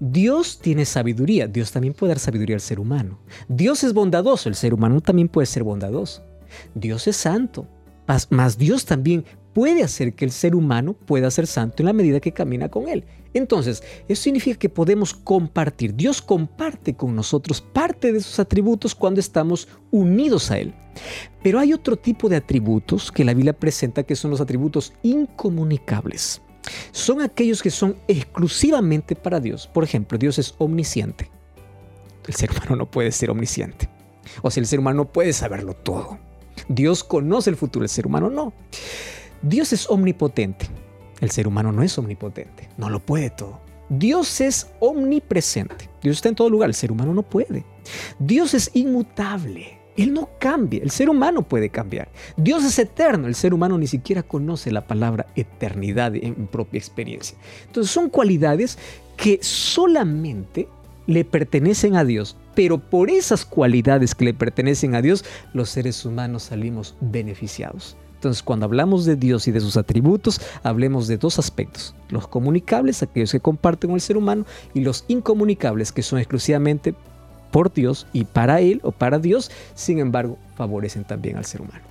Dios 0.00 0.58
tiene 0.60 0.84
sabiduría, 0.84 1.46
Dios 1.46 1.72
también 1.72 1.94
puede 1.94 2.10
dar 2.10 2.18
sabiduría 2.18 2.56
al 2.56 2.60
ser 2.60 2.80
humano. 2.80 3.20
Dios 3.48 3.84
es 3.84 3.92
bondadoso, 3.92 4.48
el 4.48 4.54
ser 4.54 4.74
humano 4.74 5.00
también 5.00 5.28
puede 5.28 5.46
ser 5.46 5.62
bondadoso. 5.62 6.22
Dios 6.74 7.06
es 7.06 7.16
santo, 7.16 7.66
más 8.30 8.58
Dios 8.58 8.84
también 8.84 9.24
puede 9.52 9.82
hacer 9.82 10.14
que 10.14 10.24
el 10.24 10.30
ser 10.30 10.54
humano 10.54 10.94
pueda 10.94 11.30
ser 11.30 11.46
santo 11.46 11.82
en 11.82 11.86
la 11.86 11.92
medida 11.92 12.20
que 12.20 12.32
camina 12.32 12.68
con 12.68 12.88
Él. 12.88 13.04
Entonces, 13.34 13.82
eso 14.08 14.22
significa 14.22 14.58
que 14.58 14.68
podemos 14.68 15.14
compartir. 15.14 15.94
Dios 15.94 16.20
comparte 16.20 16.94
con 16.94 17.14
nosotros 17.14 17.60
parte 17.60 18.12
de 18.12 18.20
sus 18.20 18.38
atributos 18.38 18.94
cuando 18.94 19.20
estamos 19.20 19.68
unidos 19.90 20.50
a 20.50 20.58
Él. 20.58 20.74
Pero 21.42 21.58
hay 21.58 21.72
otro 21.72 21.96
tipo 21.96 22.28
de 22.28 22.36
atributos 22.36 23.10
que 23.10 23.24
la 23.24 23.34
Biblia 23.34 23.58
presenta 23.58 24.02
que 24.02 24.16
son 24.16 24.30
los 24.30 24.40
atributos 24.40 24.92
incomunicables. 25.02 26.42
Son 26.92 27.20
aquellos 27.20 27.62
que 27.62 27.70
son 27.70 27.96
exclusivamente 28.06 29.16
para 29.16 29.40
Dios. 29.40 29.66
Por 29.66 29.82
ejemplo, 29.84 30.18
Dios 30.18 30.38
es 30.38 30.54
omnisciente. 30.58 31.30
El 32.26 32.34
ser 32.34 32.50
humano 32.50 32.76
no 32.76 32.90
puede 32.90 33.10
ser 33.10 33.30
omnisciente. 33.30 33.88
O 34.42 34.50
sea, 34.50 34.60
el 34.60 34.66
ser 34.66 34.78
humano 34.78 34.98
no 34.98 35.12
puede 35.12 35.32
saberlo 35.32 35.74
todo. 35.74 36.18
Dios 36.68 37.02
conoce 37.02 37.50
el 37.50 37.56
futuro, 37.56 37.84
el 37.84 37.88
ser 37.88 38.06
humano 38.06 38.30
no. 38.30 38.52
Dios 39.42 39.72
es 39.72 39.90
omnipotente. 39.90 40.66
El 41.20 41.30
ser 41.30 41.46
humano 41.46 41.72
no 41.72 41.82
es 41.82 41.96
omnipotente, 41.98 42.68
no 42.76 42.90
lo 42.90 43.00
puede 43.00 43.30
todo. 43.30 43.60
Dios 43.88 44.40
es 44.40 44.68
omnipresente. 44.80 45.88
Dios 46.02 46.16
está 46.16 46.28
en 46.28 46.34
todo 46.34 46.48
lugar, 46.48 46.68
el 46.68 46.74
ser 46.74 46.90
humano 46.90 47.12
no 47.12 47.22
puede. 47.22 47.64
Dios 48.18 48.54
es 48.54 48.70
inmutable. 48.74 49.78
Él 49.96 50.14
no 50.14 50.30
cambia, 50.38 50.82
el 50.82 50.90
ser 50.90 51.10
humano 51.10 51.42
puede 51.42 51.68
cambiar. 51.68 52.08
Dios 52.36 52.64
es 52.64 52.78
eterno, 52.78 53.26
el 53.26 53.34
ser 53.34 53.52
humano 53.52 53.76
ni 53.76 53.86
siquiera 53.86 54.22
conoce 54.22 54.70
la 54.70 54.86
palabra 54.86 55.26
eternidad 55.36 56.14
en 56.16 56.46
propia 56.46 56.78
experiencia. 56.78 57.36
Entonces 57.66 57.92
son 57.92 58.08
cualidades 58.08 58.78
que 59.16 59.38
solamente 59.42 60.66
le 61.06 61.24
pertenecen 61.24 61.96
a 61.96 62.04
Dios, 62.04 62.36
pero 62.54 62.78
por 62.78 63.10
esas 63.10 63.44
cualidades 63.44 64.14
que 64.14 64.24
le 64.24 64.34
pertenecen 64.34 64.94
a 64.94 65.02
Dios, 65.02 65.24
los 65.52 65.68
seres 65.68 66.06
humanos 66.06 66.44
salimos 66.44 66.96
beneficiados. 67.00 67.96
Entonces, 68.22 68.44
cuando 68.44 68.66
hablamos 68.66 69.04
de 69.04 69.16
Dios 69.16 69.48
y 69.48 69.50
de 69.50 69.60
sus 69.60 69.76
atributos, 69.76 70.40
hablemos 70.62 71.08
de 71.08 71.18
dos 71.18 71.40
aspectos. 71.40 71.92
Los 72.08 72.28
comunicables, 72.28 73.02
aquellos 73.02 73.32
que 73.32 73.40
comparten 73.40 73.90
con 73.90 73.96
el 73.96 74.00
ser 74.00 74.16
humano, 74.16 74.46
y 74.74 74.82
los 74.82 75.04
incomunicables, 75.08 75.90
que 75.90 76.04
son 76.04 76.20
exclusivamente 76.20 76.94
por 77.50 77.72
Dios 77.72 78.06
y 78.12 78.22
para 78.22 78.60
Él 78.60 78.78
o 78.84 78.92
para 78.92 79.18
Dios, 79.18 79.50
sin 79.74 79.98
embargo, 79.98 80.38
favorecen 80.54 81.02
también 81.02 81.36
al 81.36 81.44
ser 81.46 81.62
humano. 81.62 81.82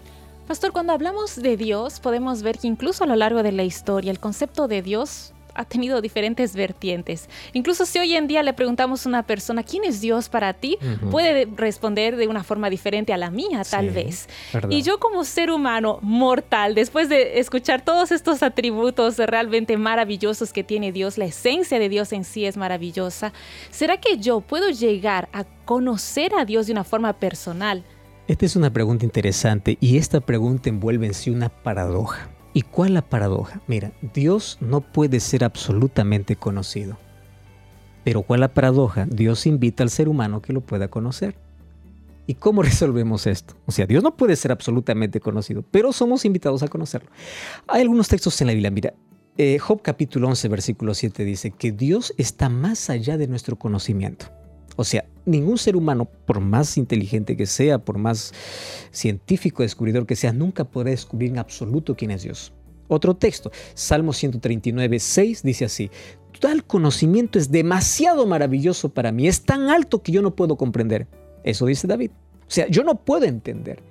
Pastor, 0.47 0.71
cuando 0.71 0.93
hablamos 0.93 1.35
de 1.35 1.57
Dios, 1.57 1.99
podemos 1.99 2.43
ver 2.43 2.59
que 2.59 2.67
incluso 2.67 3.03
a 3.03 3.07
lo 3.07 3.17
largo 3.17 3.43
de 3.43 3.51
la 3.51 3.63
historia, 3.63 4.09
el 4.09 4.19
concepto 4.19 4.69
de 4.69 4.81
Dios 4.81 5.33
ha 5.53 5.65
tenido 5.65 6.01
diferentes 6.01 6.55
vertientes. 6.55 7.29
Incluso 7.53 7.85
si 7.85 7.99
hoy 7.99 8.15
en 8.15 8.27
día 8.27 8.43
le 8.43 8.53
preguntamos 8.53 9.05
a 9.05 9.09
una 9.09 9.23
persona, 9.23 9.63
¿quién 9.63 9.83
es 9.83 10.01
Dios 10.01 10.29
para 10.29 10.53
ti? 10.53 10.77
Puede 11.09 11.47
responder 11.55 12.15
de 12.15 12.27
una 12.27 12.43
forma 12.43 12.69
diferente 12.69 13.13
a 13.13 13.17
la 13.17 13.31
mía, 13.31 13.63
tal 13.69 13.89
vez. 13.89 14.27
Y 14.69 14.81
yo 14.81 14.99
como 14.99 15.23
ser 15.23 15.51
humano 15.51 15.99
mortal, 16.01 16.75
después 16.75 17.09
de 17.09 17.39
escuchar 17.39 17.83
todos 17.83 18.11
estos 18.11 18.43
atributos 18.43 19.17
realmente 19.17 19.77
maravillosos 19.77 20.53
que 20.53 20.63
tiene 20.63 20.91
Dios, 20.91 21.17
la 21.17 21.25
esencia 21.25 21.79
de 21.79 21.89
Dios 21.89 22.13
en 22.13 22.23
sí 22.23 22.45
es 22.45 22.57
maravillosa, 22.57 23.33
¿será 23.69 23.99
que 23.99 24.17
yo 24.17 24.41
puedo 24.41 24.69
llegar 24.69 25.29
a 25.33 25.43
conocer 25.65 26.33
a 26.35 26.45
Dios 26.45 26.67
de 26.67 26.73
una 26.73 26.83
forma 26.83 27.13
personal? 27.13 27.83
Esta 28.27 28.45
es 28.45 28.55
una 28.55 28.71
pregunta 28.71 29.03
interesante 29.03 29.77
y 29.81 29.97
esta 29.97 30.21
pregunta 30.21 30.69
envuelve 30.69 31.07
en 31.07 31.13
sí 31.13 31.29
una 31.29 31.49
paradoja. 31.49 32.29
¿Y 32.53 32.63
cuál 32.63 32.93
la 32.93 33.01
paradoja? 33.01 33.61
Mira, 33.67 33.93
Dios 34.13 34.57
no 34.59 34.81
puede 34.81 35.19
ser 35.19 35.43
absolutamente 35.43 36.35
conocido. 36.35 36.97
Pero 38.03 38.23
¿cuál 38.23 38.41
la 38.41 38.53
paradoja? 38.53 39.05
Dios 39.05 39.45
invita 39.45 39.83
al 39.83 39.89
ser 39.89 40.09
humano 40.09 40.41
que 40.41 40.53
lo 40.53 40.61
pueda 40.61 40.89
conocer. 40.89 41.35
¿Y 42.27 42.35
cómo 42.35 42.61
resolvemos 42.63 43.25
esto? 43.27 43.55
O 43.65 43.71
sea, 43.71 43.85
Dios 43.85 44.03
no 44.03 44.17
puede 44.17 44.35
ser 44.35 44.51
absolutamente 44.51 45.19
conocido, 45.19 45.63
pero 45.69 45.93
somos 45.93 46.25
invitados 46.25 46.63
a 46.63 46.67
conocerlo. 46.67 47.09
Hay 47.67 47.81
algunos 47.81 48.07
textos 48.09 48.39
en 48.41 48.47
la 48.47 48.53
Biblia. 48.53 48.71
Mira, 48.71 48.93
eh, 49.37 49.57
Job 49.59 49.81
capítulo 49.81 50.27
11, 50.27 50.47
versículo 50.49 50.93
7 50.93 51.23
dice 51.23 51.51
que 51.51 51.71
Dios 51.71 52.13
está 52.17 52.49
más 52.49 52.89
allá 52.89 53.17
de 53.17 53.27
nuestro 53.27 53.55
conocimiento. 53.57 54.27
O 54.75 54.83
sea, 54.83 55.05
ningún 55.25 55.57
ser 55.57 55.75
humano, 55.75 56.05
por 56.05 56.39
más 56.39 56.77
inteligente 56.77 57.35
que 57.35 57.45
sea, 57.45 57.79
por 57.79 57.97
más 57.97 58.33
científico, 58.91 59.63
descubridor 59.63 60.05
que 60.05 60.15
sea, 60.15 60.33
nunca 60.33 60.63
podrá 60.63 60.91
descubrir 60.91 61.31
en 61.31 61.39
absoluto 61.39 61.95
quién 61.95 62.11
es 62.11 62.23
Dios. 62.23 62.53
Otro 62.87 63.15
texto, 63.15 63.51
Salmo 63.73 64.11
139, 64.11 64.99
6 64.99 65.43
dice 65.43 65.65
así, 65.65 65.89
tal 66.39 66.65
conocimiento 66.65 67.39
es 67.39 67.51
demasiado 67.51 68.25
maravilloso 68.25 68.89
para 68.89 69.11
mí, 69.11 69.27
es 69.27 69.43
tan 69.43 69.69
alto 69.69 70.01
que 70.01 70.11
yo 70.11 70.21
no 70.21 70.35
puedo 70.35 70.57
comprender. 70.57 71.07
Eso 71.43 71.65
dice 71.65 71.87
David. 71.87 72.11
O 72.41 72.53
sea, 72.53 72.67
yo 72.67 72.83
no 72.83 72.95
puedo 72.95 73.25
entender. 73.25 73.81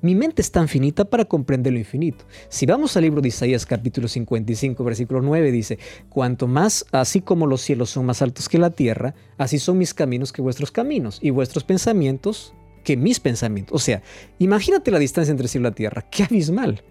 Mi 0.00 0.14
mente 0.14 0.42
es 0.42 0.52
tan 0.52 0.68
finita 0.68 1.04
para 1.04 1.24
comprender 1.24 1.72
lo 1.72 1.78
infinito. 1.78 2.24
Si 2.48 2.66
vamos 2.66 2.96
al 2.96 3.02
libro 3.02 3.20
de 3.20 3.28
Isaías 3.28 3.66
capítulo 3.66 4.06
55 4.06 4.84
versículo 4.84 5.20
9 5.22 5.50
dice, 5.50 5.78
cuanto 6.08 6.46
más, 6.46 6.84
así 6.92 7.20
como 7.20 7.46
los 7.46 7.62
cielos 7.62 7.90
son 7.90 8.06
más 8.06 8.22
altos 8.22 8.48
que 8.48 8.58
la 8.58 8.70
tierra, 8.70 9.14
así 9.38 9.58
son 9.58 9.78
mis 9.78 9.94
caminos 9.94 10.32
que 10.32 10.40
vuestros 10.40 10.70
caminos 10.70 11.18
y 11.20 11.30
vuestros 11.30 11.64
pensamientos 11.64 12.54
que 12.84 12.96
mis 12.96 13.18
pensamientos. 13.18 13.74
O 13.74 13.78
sea, 13.78 14.02
imagínate 14.38 14.92
la 14.92 15.00
distancia 15.00 15.32
entre 15.32 15.48
cielo 15.48 15.66
y 15.66 15.70
la 15.70 15.74
tierra, 15.74 16.06
qué 16.10 16.22
abismal. 16.22 16.82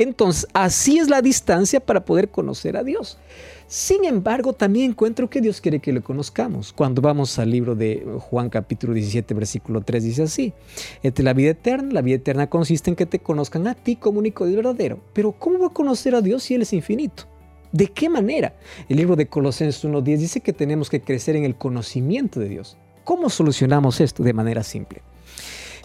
Entonces, 0.00 0.48
así 0.54 0.98
es 0.98 1.10
la 1.10 1.20
distancia 1.20 1.78
para 1.78 2.06
poder 2.06 2.30
conocer 2.30 2.78
a 2.78 2.82
Dios. 2.82 3.18
Sin 3.66 4.06
embargo, 4.06 4.54
también 4.54 4.92
encuentro 4.92 5.28
que 5.28 5.42
Dios 5.42 5.60
quiere 5.60 5.78
que 5.78 5.92
lo 5.92 6.02
conozcamos. 6.02 6.72
Cuando 6.72 7.02
vamos 7.02 7.38
al 7.38 7.50
libro 7.50 7.74
de 7.74 8.06
Juan 8.18 8.48
capítulo 8.48 8.94
17, 8.94 9.34
versículo 9.34 9.82
3, 9.82 10.02
dice 10.02 10.22
así, 10.22 10.54
entre 11.02 11.22
la 11.22 11.34
vida 11.34 11.50
eterna, 11.50 11.92
la 11.92 12.00
vida 12.00 12.16
eterna 12.16 12.48
consiste 12.48 12.88
en 12.88 12.96
que 12.96 13.04
te 13.04 13.18
conozcan 13.18 13.66
a 13.66 13.74
ti 13.74 13.96
como 13.96 14.20
único 14.20 14.48
y 14.48 14.56
verdadero. 14.56 15.00
Pero 15.12 15.32
¿cómo 15.32 15.58
va 15.58 15.66
a 15.66 15.74
conocer 15.74 16.14
a 16.14 16.22
Dios 16.22 16.44
si 16.44 16.54
Él 16.54 16.62
es 16.62 16.72
infinito? 16.72 17.24
¿De 17.70 17.88
qué 17.88 18.08
manera? 18.08 18.54
El 18.88 18.96
libro 18.96 19.16
de 19.16 19.28
Colosenses 19.28 19.84
1.10 19.84 20.16
dice 20.16 20.40
que 20.40 20.54
tenemos 20.54 20.88
que 20.88 21.02
crecer 21.02 21.36
en 21.36 21.44
el 21.44 21.56
conocimiento 21.56 22.40
de 22.40 22.48
Dios. 22.48 22.78
¿Cómo 23.04 23.28
solucionamos 23.28 24.00
esto? 24.00 24.22
De 24.22 24.32
manera 24.32 24.62
simple. 24.62 25.02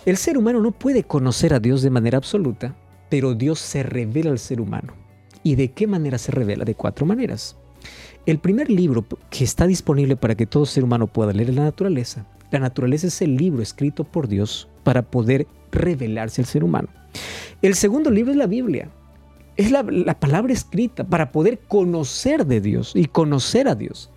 El 0.05 0.15
ser 0.15 0.37
humano 0.37 0.61
no 0.61 0.71
puede 0.71 1.03
conocer 1.03 1.53
a 1.53 1.59
Dios 1.59 1.81
de 1.81 1.89
manera 1.89 2.17
absoluta 2.17 2.77
pero 3.09 3.33
Dios 3.33 3.59
se 3.59 3.83
revela 3.83 4.31
al 4.31 4.39
ser 4.39 4.61
humano. 4.61 4.93
¿Y 5.43 5.55
de 5.55 5.71
qué 5.71 5.87
manera 5.87 6.17
se 6.17 6.31
revela? 6.31 6.65
De 6.65 6.75
cuatro 6.75 7.05
maneras. 7.05 7.55
El 8.25 8.39
primer 8.39 8.69
libro 8.71 9.05
que 9.29 9.43
está 9.43 9.67
disponible 9.67 10.15
para 10.15 10.35
que 10.35 10.47
todo 10.47 10.65
ser 10.65 10.83
humano 10.83 11.07
pueda 11.07 11.33
leer 11.33 11.49
es 11.49 11.55
la 11.55 11.63
naturaleza. 11.63 12.25
La 12.51 12.59
naturaleza 12.59 13.07
es 13.07 13.21
el 13.21 13.35
libro 13.35 13.61
escrito 13.61 14.03
por 14.03 14.27
Dios 14.27 14.67
para 14.83 15.03
poder 15.03 15.45
revelarse 15.71 16.41
al 16.41 16.47
ser 16.47 16.63
humano. 16.63 16.87
El 17.61 17.75
segundo 17.75 18.09
libro 18.09 18.31
es 18.31 18.37
la 18.37 18.47
Biblia. 18.47 18.89
Es 19.55 19.71
la, 19.71 19.83
la 19.83 20.19
palabra 20.19 20.51
escrita 20.51 21.03
para 21.03 21.31
poder 21.31 21.59
conocer 21.59 22.45
de 22.45 22.61
Dios 22.61 22.93
y 22.95 23.05
conocer 23.05 23.67
a 23.67 23.75
Dios. 23.75 24.09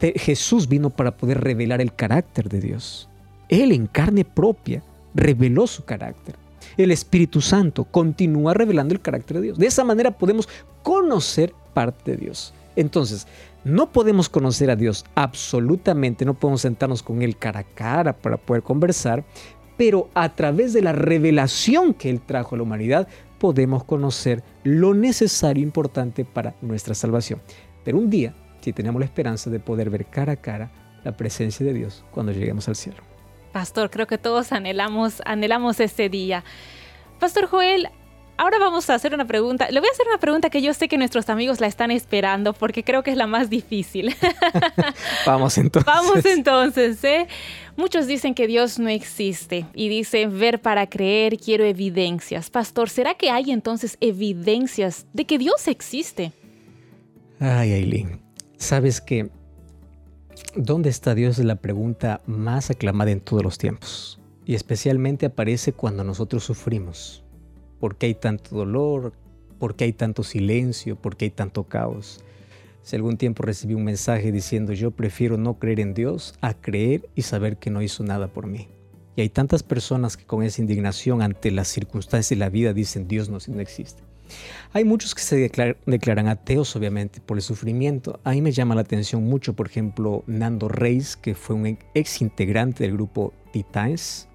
Jesús 0.00 0.68
vino 0.68 0.90
para 0.90 1.16
poder 1.16 1.42
revelar 1.42 1.80
el 1.80 1.94
carácter 1.94 2.48
de 2.48 2.60
Dios. 2.60 3.08
Él 3.48 3.72
en 3.72 3.86
carne 3.86 4.24
propia 4.24 4.82
reveló 5.14 5.66
su 5.66 5.84
carácter 5.84 6.34
el 6.76 6.90
Espíritu 6.90 7.40
Santo 7.40 7.84
continúa 7.84 8.54
revelando 8.54 8.94
el 8.94 9.00
carácter 9.00 9.38
de 9.38 9.42
Dios. 9.44 9.58
De 9.58 9.66
esa 9.66 9.84
manera 9.84 10.10
podemos 10.10 10.48
conocer 10.82 11.54
parte 11.74 12.12
de 12.12 12.16
Dios. 12.18 12.54
Entonces, 12.76 13.26
no 13.64 13.90
podemos 13.90 14.28
conocer 14.28 14.70
a 14.70 14.76
Dios 14.76 15.04
absolutamente, 15.14 16.24
no 16.24 16.34
podemos 16.34 16.60
sentarnos 16.60 17.02
con 17.02 17.22
Él 17.22 17.36
cara 17.36 17.60
a 17.60 17.64
cara 17.64 18.12
para 18.12 18.36
poder 18.36 18.62
conversar, 18.62 19.24
pero 19.76 20.08
a 20.14 20.34
través 20.34 20.72
de 20.72 20.82
la 20.82 20.92
revelación 20.92 21.94
que 21.94 22.10
Él 22.10 22.20
trajo 22.20 22.54
a 22.54 22.58
la 22.58 22.64
humanidad, 22.64 23.08
podemos 23.38 23.84
conocer 23.84 24.42
lo 24.62 24.94
necesario 24.94 25.62
e 25.62 25.66
importante 25.66 26.24
para 26.24 26.54
nuestra 26.62 26.94
salvación. 26.94 27.40
Pero 27.84 27.98
un 27.98 28.10
día, 28.10 28.34
si 28.60 28.72
tenemos 28.72 29.00
la 29.00 29.06
esperanza 29.06 29.50
de 29.50 29.60
poder 29.60 29.90
ver 29.90 30.06
cara 30.06 30.32
a 30.32 30.36
cara 30.36 30.70
la 31.04 31.16
presencia 31.16 31.64
de 31.64 31.72
Dios 31.72 32.04
cuando 32.10 32.32
lleguemos 32.32 32.68
al 32.68 32.76
cielo. 32.76 33.15
Pastor, 33.56 33.88
creo 33.88 34.06
que 34.06 34.18
todos 34.18 34.52
anhelamos, 34.52 35.22
anhelamos 35.24 35.80
ese 35.80 36.10
día. 36.10 36.44
Pastor 37.18 37.46
Joel, 37.46 37.88
ahora 38.36 38.58
vamos 38.58 38.90
a 38.90 38.94
hacer 38.94 39.14
una 39.14 39.26
pregunta. 39.26 39.70
Le 39.70 39.80
voy 39.80 39.88
a 39.88 39.92
hacer 39.92 40.06
una 40.06 40.18
pregunta 40.18 40.50
que 40.50 40.60
yo 40.60 40.74
sé 40.74 40.88
que 40.88 40.98
nuestros 40.98 41.30
amigos 41.30 41.58
la 41.58 41.66
están 41.66 41.90
esperando 41.90 42.52
porque 42.52 42.84
creo 42.84 43.02
que 43.02 43.12
es 43.12 43.16
la 43.16 43.26
más 43.26 43.48
difícil. 43.48 44.14
vamos 45.26 45.56
entonces. 45.56 45.86
Vamos 45.86 46.26
entonces. 46.26 47.02
¿eh? 47.02 47.28
Muchos 47.78 48.06
dicen 48.06 48.34
que 48.34 48.46
Dios 48.46 48.78
no 48.78 48.90
existe 48.90 49.64
y 49.72 49.88
dicen 49.88 50.38
ver 50.38 50.60
para 50.60 50.86
creer, 50.86 51.38
quiero 51.38 51.64
evidencias. 51.64 52.50
Pastor, 52.50 52.90
¿será 52.90 53.14
que 53.14 53.30
hay 53.30 53.52
entonces 53.52 53.96
evidencias 54.02 55.06
de 55.14 55.24
que 55.24 55.38
Dios 55.38 55.66
existe? 55.66 56.30
Ay, 57.40 57.72
Aileen, 57.72 58.20
sabes 58.58 59.00
que 59.00 59.30
¿Dónde 60.54 60.90
está 60.90 61.14
Dios? 61.14 61.38
es 61.38 61.44
la 61.44 61.56
pregunta 61.56 62.20
más 62.26 62.70
aclamada 62.70 63.10
en 63.10 63.20
todos 63.20 63.42
los 63.42 63.58
tiempos. 63.58 64.20
Y 64.44 64.54
especialmente 64.54 65.26
aparece 65.26 65.72
cuando 65.72 66.04
nosotros 66.04 66.44
sufrimos. 66.44 67.24
¿Por 67.80 67.96
qué 67.96 68.06
hay 68.06 68.14
tanto 68.14 68.54
dolor? 68.54 69.12
¿Por 69.58 69.76
qué 69.76 69.84
hay 69.84 69.92
tanto 69.92 70.22
silencio? 70.22 70.96
¿Por 70.96 71.16
qué 71.16 71.26
hay 71.26 71.30
tanto 71.30 71.64
caos? 71.64 72.20
Si 72.82 72.96
algún 72.96 73.16
tiempo 73.16 73.42
recibí 73.42 73.74
un 73.74 73.84
mensaje 73.84 74.30
diciendo 74.30 74.72
yo 74.72 74.92
prefiero 74.92 75.36
no 75.36 75.58
creer 75.58 75.80
en 75.80 75.94
Dios 75.94 76.34
a 76.40 76.54
creer 76.54 77.08
y 77.14 77.22
saber 77.22 77.56
que 77.56 77.70
no 77.70 77.82
hizo 77.82 78.04
nada 78.04 78.28
por 78.28 78.46
mí. 78.46 78.68
Y 79.16 79.22
hay 79.22 79.28
tantas 79.30 79.62
personas 79.62 80.16
que 80.16 80.24
con 80.24 80.42
esa 80.42 80.60
indignación 80.60 81.22
ante 81.22 81.50
las 81.50 81.68
circunstancias 81.68 82.30
de 82.30 82.36
la 82.36 82.50
vida 82.50 82.72
dicen 82.72 83.08
Dios 83.08 83.28
no 83.28 83.38
existe. 83.60 84.05
Hay 84.72 84.84
muchos 84.84 85.14
que 85.14 85.22
se 85.22 85.36
declaran, 85.36 86.28
ateos, 86.28 86.74
obviamente, 86.76 87.20
por 87.20 87.36
el 87.38 87.42
sufrimiento. 87.42 88.20
A 88.24 88.32
mí 88.32 88.42
me 88.42 88.52
llama 88.52 88.74
la 88.74 88.82
atención 88.82 89.24
mucho, 89.24 89.54
por 89.54 89.68
ejemplo, 89.68 90.24
Nando 90.26 90.68
Reis, 90.68 91.16
que 91.16 91.34
fue 91.34 91.56
un 91.56 91.78
ex 91.94 92.20
integrante 92.20 92.84
del 92.84 92.94
grupo 92.94 93.32
Titans. 93.52 94.28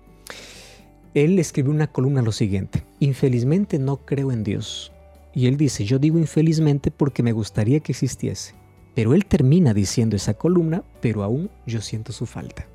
Él 1.13 1.37
escribió 1.39 1.71
una 1.71 1.87
columna 1.87 2.21
lo 2.21 2.31
siguiente, 2.31 2.85
infelizmente 2.99 3.79
no 3.79 3.97
creo 3.97 4.31
en 4.31 4.43
Dios. 4.43 4.91
Y 5.33 5.47
él 5.47 5.57
dice, 5.57 5.85
yo 5.85 5.99
digo 5.99 6.17
infelizmente 6.17 6.91
porque 6.91 7.23
me 7.23 7.33
gustaría 7.33 7.79
que 7.81 7.91
existiese. 7.91 8.55
Pero 8.95 9.13
él 9.13 9.25
termina 9.25 9.73
diciendo 9.73 10.15
esa 10.15 10.33
columna, 10.33 10.83
pero 11.01 11.23
aún 11.23 11.49
yo 11.65 11.81
siento 11.81 12.11
su 12.11 12.25
falta. 12.25 12.67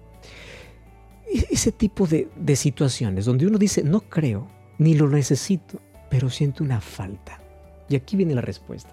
E-, 1.33 1.47
ese 1.51 1.73
tipo 1.73 2.07
de 2.07 2.57
situaciones 2.57 3.25
donde 3.25 3.47
uno 3.47 3.59
dice, 3.59 3.83
no 3.83 4.01
creo, 4.01 4.49
ni 4.79 4.95
lo 4.95 5.09
necesito, 5.09 5.81
pero 6.11 6.31
siento 6.31 6.65
una 6.65 6.81
falta. 6.81 7.41
Y 7.89 7.97
aquí 7.97 8.17
viene 8.17 8.35
la 8.35 8.41
respuesta. 8.41 8.91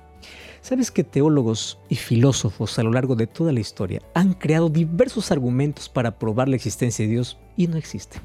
¿Sabes 0.61 0.91
que 0.91 1.03
teólogos 1.03 1.77
y 1.89 1.95
filósofos 1.95 2.79
a 2.79 2.83
lo 2.83 2.91
largo 2.91 3.15
de 3.15 3.27
toda 3.27 3.51
la 3.51 3.59
historia 3.59 4.01
han 4.13 4.33
creado 4.33 4.69
diversos 4.69 5.31
argumentos 5.31 5.89
para 5.89 6.17
probar 6.17 6.47
la 6.47 6.55
existencia 6.55 7.05
de 7.05 7.11
Dios 7.11 7.37
y 7.57 7.67
no 7.67 7.77
existe? 7.77 8.21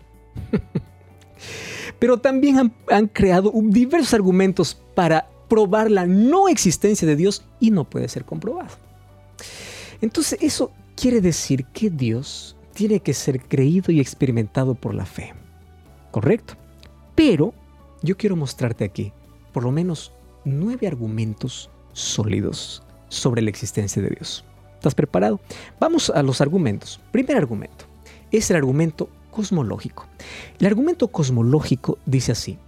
Pero 1.98 2.18
también 2.18 2.72
han, 2.90 3.07
creado 3.09 3.53
diversos 3.55 4.14
argumentos 4.14 4.81
para 4.94 5.27
probar 5.48 5.90
la 5.90 6.07
no 6.07 6.48
existencia 6.48 7.09
de 7.09 7.16
Dios 7.16 7.44
y 7.59 7.70
no 7.70 7.85
puede 7.85 8.09
ser 8.09 8.24
comprobado. 8.24 8.77
Entonces 10.01 10.38
eso 10.40 10.70
quiere 10.94 11.20
decir 11.20 11.64
que 11.66 11.90
Dios 11.90 12.57
tiene 12.72 13.01
que 13.01 13.14
ser 13.14 13.40
creído 13.40 13.90
y 13.90 13.98
experimentado 13.98 14.74
por 14.74 14.94
la 14.94 15.07
fe. 15.07 15.35
¿Correcto? 16.12 16.55
Pero 17.16 17.53
yo 18.02 18.16
quiero 18.16 18.37
mostrarte 18.37 18.84
aquí 18.84 19.12
por 19.52 19.64
lo 19.64 19.72
menos 19.72 20.12
nueve 20.44 20.87
argumentos 20.87 21.70
sólidos 21.92 22.82
sobre 23.08 23.42
la 23.42 23.50
existencia 23.50 24.00
de 24.02 24.11
Dios. 24.11 24.44
¿Estás 24.74 24.94
preparado? 24.94 25.40
Vamos 25.80 26.11
a 26.11 26.22
los 26.22 26.40
argumentos. 26.40 27.00
Primer 27.11 27.37
argumento 27.37 27.87
es 28.30 28.50
el 28.50 28.56
argumento 28.56 29.08
cosmológico. 29.30 30.06
El 30.61 30.66
argumento 30.66 31.08
cosmológico 31.08 31.98
dice 32.06 32.32
así, 32.32 32.58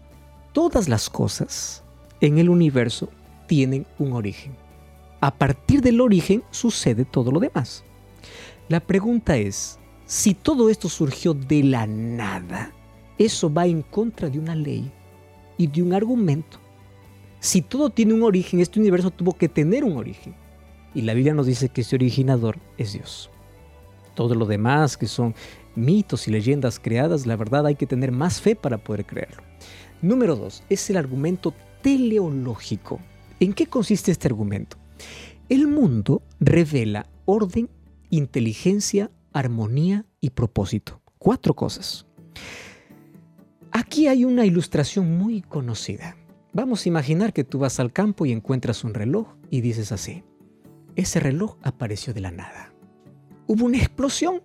todas 0.52 0.88
las 0.88 1.08
cosas 1.08 1.84
en 2.20 2.38
el 2.38 2.48
universo 2.48 3.08
tienen 3.46 3.86
un 3.98 4.12
origen. 4.12 4.56
A 5.20 5.34
partir 5.34 5.82
del 5.82 6.00
origen 6.00 6.42
sucede 6.50 7.04
todo 7.04 7.30
lo 7.30 7.40
demás. 7.40 7.84
La 8.68 8.80
pregunta 8.80 9.36
es, 9.36 9.78
si 10.06 10.34
todo 10.34 10.70
esto 10.70 10.88
surgió 10.88 11.34
de 11.34 11.62
la 11.62 11.86
nada, 11.86 12.72
eso 13.18 13.52
va 13.52 13.66
en 13.66 13.82
contra 13.82 14.30
de 14.30 14.38
una 14.38 14.54
ley 14.54 14.90
y 15.60 15.66
de 15.66 15.82
un 15.82 15.92
argumento. 15.92 16.58
Si 17.38 17.60
todo 17.60 17.90
tiene 17.90 18.14
un 18.14 18.22
origen, 18.22 18.60
este 18.60 18.80
universo 18.80 19.10
tuvo 19.10 19.34
que 19.34 19.46
tener 19.46 19.84
un 19.84 19.98
origen. 19.98 20.34
Y 20.94 21.02
la 21.02 21.12
Biblia 21.12 21.34
nos 21.34 21.44
dice 21.44 21.68
que 21.68 21.82
ese 21.82 21.96
originador 21.96 22.58
es 22.78 22.94
Dios. 22.94 23.28
Todo 24.14 24.34
lo 24.34 24.46
demás 24.46 24.96
que 24.96 25.06
son 25.06 25.34
mitos 25.76 26.26
y 26.26 26.30
leyendas 26.30 26.80
creadas, 26.80 27.26
la 27.26 27.36
verdad 27.36 27.66
hay 27.66 27.74
que 27.74 27.86
tener 27.86 28.10
más 28.10 28.40
fe 28.40 28.56
para 28.56 28.78
poder 28.78 29.04
creerlo. 29.04 29.42
Número 30.00 30.34
dos, 30.34 30.62
es 30.70 30.88
el 30.88 30.96
argumento 30.96 31.52
teleológico. 31.82 32.98
¿En 33.38 33.52
qué 33.52 33.66
consiste 33.66 34.12
este 34.12 34.28
argumento? 34.28 34.78
El 35.50 35.66
mundo 35.66 36.22
revela 36.38 37.06
orden, 37.26 37.68
inteligencia, 38.08 39.10
armonía 39.34 40.06
y 40.20 40.30
propósito. 40.30 41.02
Cuatro 41.18 41.52
cosas. 41.52 42.06
Aquí 43.72 44.08
hay 44.08 44.24
una 44.24 44.44
ilustración 44.44 45.16
muy 45.16 45.42
conocida. 45.42 46.16
Vamos 46.52 46.84
a 46.84 46.88
imaginar 46.88 47.32
que 47.32 47.44
tú 47.44 47.60
vas 47.60 47.78
al 47.78 47.92
campo 47.92 48.26
y 48.26 48.32
encuentras 48.32 48.82
un 48.82 48.94
reloj 48.94 49.28
y 49.48 49.60
dices 49.60 49.92
así, 49.92 50.24
ese 50.96 51.20
reloj 51.20 51.56
apareció 51.62 52.12
de 52.12 52.20
la 52.20 52.32
nada. 52.32 52.72
Hubo 53.46 53.66
una 53.66 53.78
explosión 53.78 54.42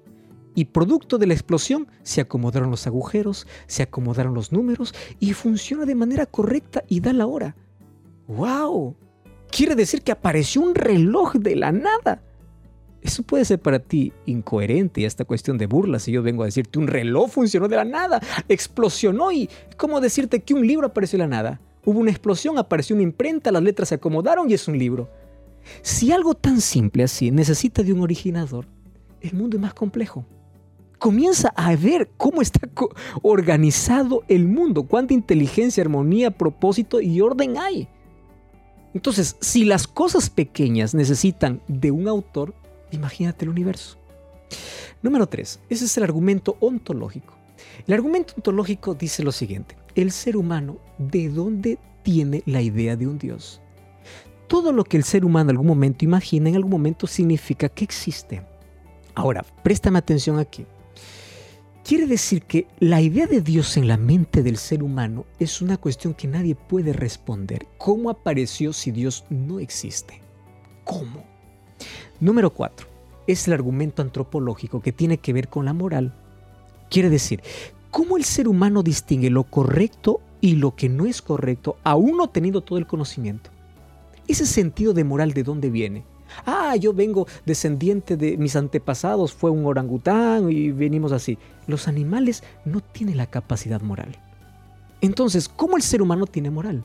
y 0.53 0.65
producto 0.65 1.17
de 1.17 1.25
la 1.25 1.33
explosión 1.33 1.87
se 2.03 2.21
acomodaron 2.21 2.69
los 2.69 2.85
agujeros, 2.85 3.47
se 3.65 3.81
acomodaron 3.81 4.35
los 4.35 4.51
números 4.51 4.93
y 5.19 5.33
funciona 5.33 5.85
de 5.85 5.95
manera 5.95 6.27
correcta 6.27 6.83
y 6.87 6.99
da 6.99 7.11
la 7.11 7.25
hora. 7.25 7.55
¡Wow! 8.27 8.95
Quiere 9.49 9.75
decir 9.75 10.03
que 10.03 10.11
apareció 10.11 10.61
un 10.61 10.75
reloj 10.75 11.33
de 11.33 11.55
la 11.55 11.71
nada. 11.71 12.21
Eso 13.05 13.21
puede 13.21 13.45
ser 13.45 13.59
para 13.59 13.77
ti 13.77 14.11
incoherente 14.25 15.05
esta 15.05 15.25
cuestión 15.25 15.59
de 15.59 15.67
burla 15.67 15.99
si 15.99 16.11
yo 16.11 16.23
vengo 16.23 16.41
a 16.41 16.47
decirte 16.47 16.79
un 16.79 16.87
reloj 16.87 17.29
funcionó 17.29 17.67
de 17.67 17.75
la 17.75 17.85
nada, 17.85 18.19
explosionó 18.49 19.31
y 19.31 19.47
como 19.77 20.01
decirte 20.01 20.39
que 20.39 20.55
un 20.55 20.65
libro 20.65 20.87
apareció 20.87 21.19
de 21.19 21.25
la 21.25 21.27
nada. 21.27 21.61
Hubo 21.85 21.99
una 21.99 22.09
explosión, 22.09 22.57
apareció 22.57 22.95
una 22.95 23.03
imprenta, 23.03 23.51
las 23.51 23.61
letras 23.61 23.89
se 23.89 23.95
acomodaron 23.95 24.49
y 24.49 24.55
es 24.55 24.67
un 24.67 24.79
libro. 24.79 25.07
Si 25.83 26.11
algo 26.11 26.33
tan 26.33 26.59
simple 26.61 27.03
así 27.03 27.29
necesita 27.29 27.83
de 27.83 27.93
un 27.93 28.01
originador, 28.01 28.65
el 29.21 29.33
mundo 29.33 29.57
es 29.57 29.61
más 29.61 29.75
complejo. 29.75 30.25
Comienza 30.97 31.49
a 31.55 31.75
ver 31.75 32.09
cómo 32.17 32.41
está 32.41 32.67
organizado 33.21 34.23
el 34.27 34.47
mundo, 34.47 34.87
cuánta 34.87 35.13
inteligencia, 35.13 35.83
armonía, 35.83 36.31
propósito 36.31 37.01
y 37.01 37.21
orden 37.21 37.59
hay. 37.59 37.87
Entonces, 38.95 39.37
si 39.41 39.63
las 39.63 39.85
cosas 39.85 40.31
pequeñas 40.31 40.95
necesitan 40.95 41.61
de 41.67 41.91
un 41.91 42.07
autor, 42.07 42.55
Imagínate 42.95 43.45
el 43.45 43.49
universo. 43.49 43.97
Número 45.01 45.27
3. 45.27 45.59
Ese 45.69 45.85
es 45.85 45.97
el 45.97 46.03
argumento 46.03 46.57
ontológico. 46.59 47.35
El 47.87 47.93
argumento 47.93 48.33
ontológico 48.37 48.95
dice 48.95 49.23
lo 49.23 49.31
siguiente. 49.31 49.77
El 49.95 50.11
ser 50.11 50.37
humano, 50.37 50.77
¿de 50.97 51.29
dónde 51.29 51.77
tiene 52.03 52.41
la 52.45 52.61
idea 52.61 52.95
de 52.95 53.07
un 53.07 53.17
Dios? 53.17 53.61
Todo 54.47 54.71
lo 54.71 54.83
que 54.83 54.97
el 54.97 55.03
ser 55.03 55.25
humano 55.25 55.49
en 55.49 55.55
algún 55.55 55.67
momento 55.67 56.05
imagina, 56.05 56.49
en 56.49 56.55
algún 56.55 56.71
momento 56.71 57.07
significa 57.07 57.69
que 57.69 57.83
existe. 57.83 58.41
Ahora, 59.13 59.45
préstame 59.63 59.99
atención 59.99 60.39
aquí. 60.39 60.65
Quiere 61.83 62.07
decir 62.07 62.43
que 62.43 62.67
la 62.79 63.01
idea 63.01 63.27
de 63.27 63.41
Dios 63.41 63.77
en 63.77 63.87
la 63.87 63.97
mente 63.97 64.41
del 64.41 64.57
ser 64.57 64.81
humano 64.81 65.25
es 65.39 65.61
una 65.61 65.77
cuestión 65.77 66.15
que 66.15 66.27
nadie 66.27 66.55
puede 66.55 66.93
responder. 66.93 67.67
¿Cómo 67.77 68.09
apareció 68.09 68.73
si 68.73 68.91
Dios 68.91 69.23
no 69.29 69.59
existe? 69.59 70.21
¿Cómo? 70.83 71.34
Número 72.19 72.49
4. 72.49 72.87
Es 73.27 73.47
el 73.47 73.53
argumento 73.53 74.01
antropológico 74.01 74.81
que 74.81 74.93
tiene 74.93 75.17
que 75.17 75.33
ver 75.33 75.49
con 75.49 75.65
la 75.65 75.73
moral. 75.73 76.13
Quiere 76.89 77.09
decir, 77.09 77.41
¿cómo 77.91 78.15
el 78.17 78.23
ser 78.23 78.47
humano 78.47 78.83
distingue 78.83 79.29
lo 79.29 79.43
correcto 79.43 80.21
y 80.39 80.55
lo 80.55 80.75
que 80.75 80.87
no 80.87 81.05
es 81.05 81.21
correcto, 81.21 81.77
aún 81.83 82.17
no 82.17 82.29
teniendo 82.29 82.61
todo 82.61 82.77
el 82.77 82.87
conocimiento? 82.87 83.49
Ese 84.27 84.45
sentido 84.45 84.93
de 84.93 85.03
moral 85.03 85.33
de 85.33 85.43
dónde 85.43 85.69
viene. 85.69 86.05
Ah, 86.45 86.75
yo 86.75 86.93
vengo 86.93 87.27
descendiente 87.45 88.17
de 88.17 88.37
mis 88.37 88.55
antepasados, 88.55 89.33
fue 89.33 89.51
un 89.51 89.65
orangután 89.65 90.49
y 90.51 90.71
venimos 90.71 91.11
así. 91.11 91.37
Los 91.67 91.87
animales 91.87 92.43
no 92.63 92.81
tienen 92.81 93.17
la 93.17 93.27
capacidad 93.27 93.81
moral. 93.81 94.17
Entonces, 95.01 95.49
¿cómo 95.49 95.77
el 95.77 95.83
ser 95.83 96.01
humano 96.01 96.25
tiene 96.25 96.49
moral? 96.49 96.83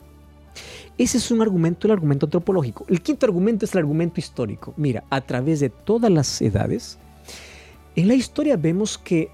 Ese 0.97 1.17
es 1.17 1.31
un 1.31 1.41
argumento, 1.41 1.87
el 1.87 1.93
argumento 1.93 2.25
antropológico. 2.25 2.85
El 2.87 3.01
quinto 3.01 3.25
argumento 3.25 3.65
es 3.65 3.73
el 3.73 3.79
argumento 3.79 4.19
histórico. 4.19 4.73
Mira, 4.77 5.03
a 5.09 5.21
través 5.21 5.59
de 5.59 5.69
todas 5.69 6.11
las 6.11 6.41
edades, 6.41 6.99
en 7.95 8.07
la 8.07 8.13
historia 8.13 8.57
vemos 8.57 8.97
que 8.97 9.29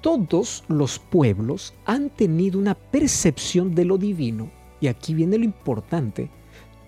todos 0.00 0.64
los 0.68 0.98
pueblos 0.98 1.72
han 1.86 2.10
tenido 2.10 2.58
una 2.58 2.74
percepción 2.74 3.74
de 3.74 3.84
lo 3.84 3.96
divino. 3.96 4.50
Y 4.80 4.88
aquí 4.88 5.14
viene 5.14 5.38
lo 5.38 5.44
importante. 5.44 6.30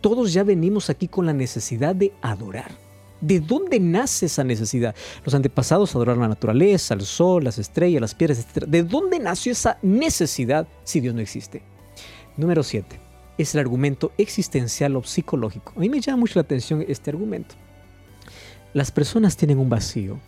Todos 0.01 0.33
ya 0.33 0.45
venimos 0.45 0.91
aquí 0.91 1.09
con 1.09 1.25
la 1.25 1.33
necesidad 1.33 1.95
de 1.95 2.12
adorar. 2.21 2.73
¿De 3.21 3.41
dónde 3.41 3.81
nace 3.81 4.27
esa 4.27 4.45
necesidad? 4.45 4.95
Los 5.25 5.35
antepasados 5.35 5.95
adoraron 5.95 6.21
la 6.21 6.29
naturaleza, 6.29 6.93
el 6.93 7.03
sol, 7.03 7.45
las 7.45 7.59
estrellas, 7.59 8.03
las 8.03 8.15
piedras, 8.15 8.39
etc. 8.39 8.67
¿De 8.67 8.83
dónde 8.83 9.19
nació 9.19 9.53
esa 9.53 9.79
necesidad 9.83 10.69
si 10.85 11.01
Dios 11.01 11.15
no 11.15 11.23
existe? 11.23 11.62
Número 12.37 12.62
7 12.62 13.06
es 13.38 13.55
el 13.55 13.61
argumento 13.61 14.12
existencial 14.18 14.96
o 14.96 15.03
psicológico. 15.03 15.72
A 15.77 15.81
mí 15.81 15.88
me 15.88 16.01
llama 16.01 16.18
mucho 16.18 16.38
la 16.38 16.42
atención 16.42 16.85
este 16.87 17.11
argumento. 17.11 17.55
Las 18.72 18.90
personas 18.90 19.37
tienen 19.37 19.59
un 19.59 19.68
vacío 19.68 20.20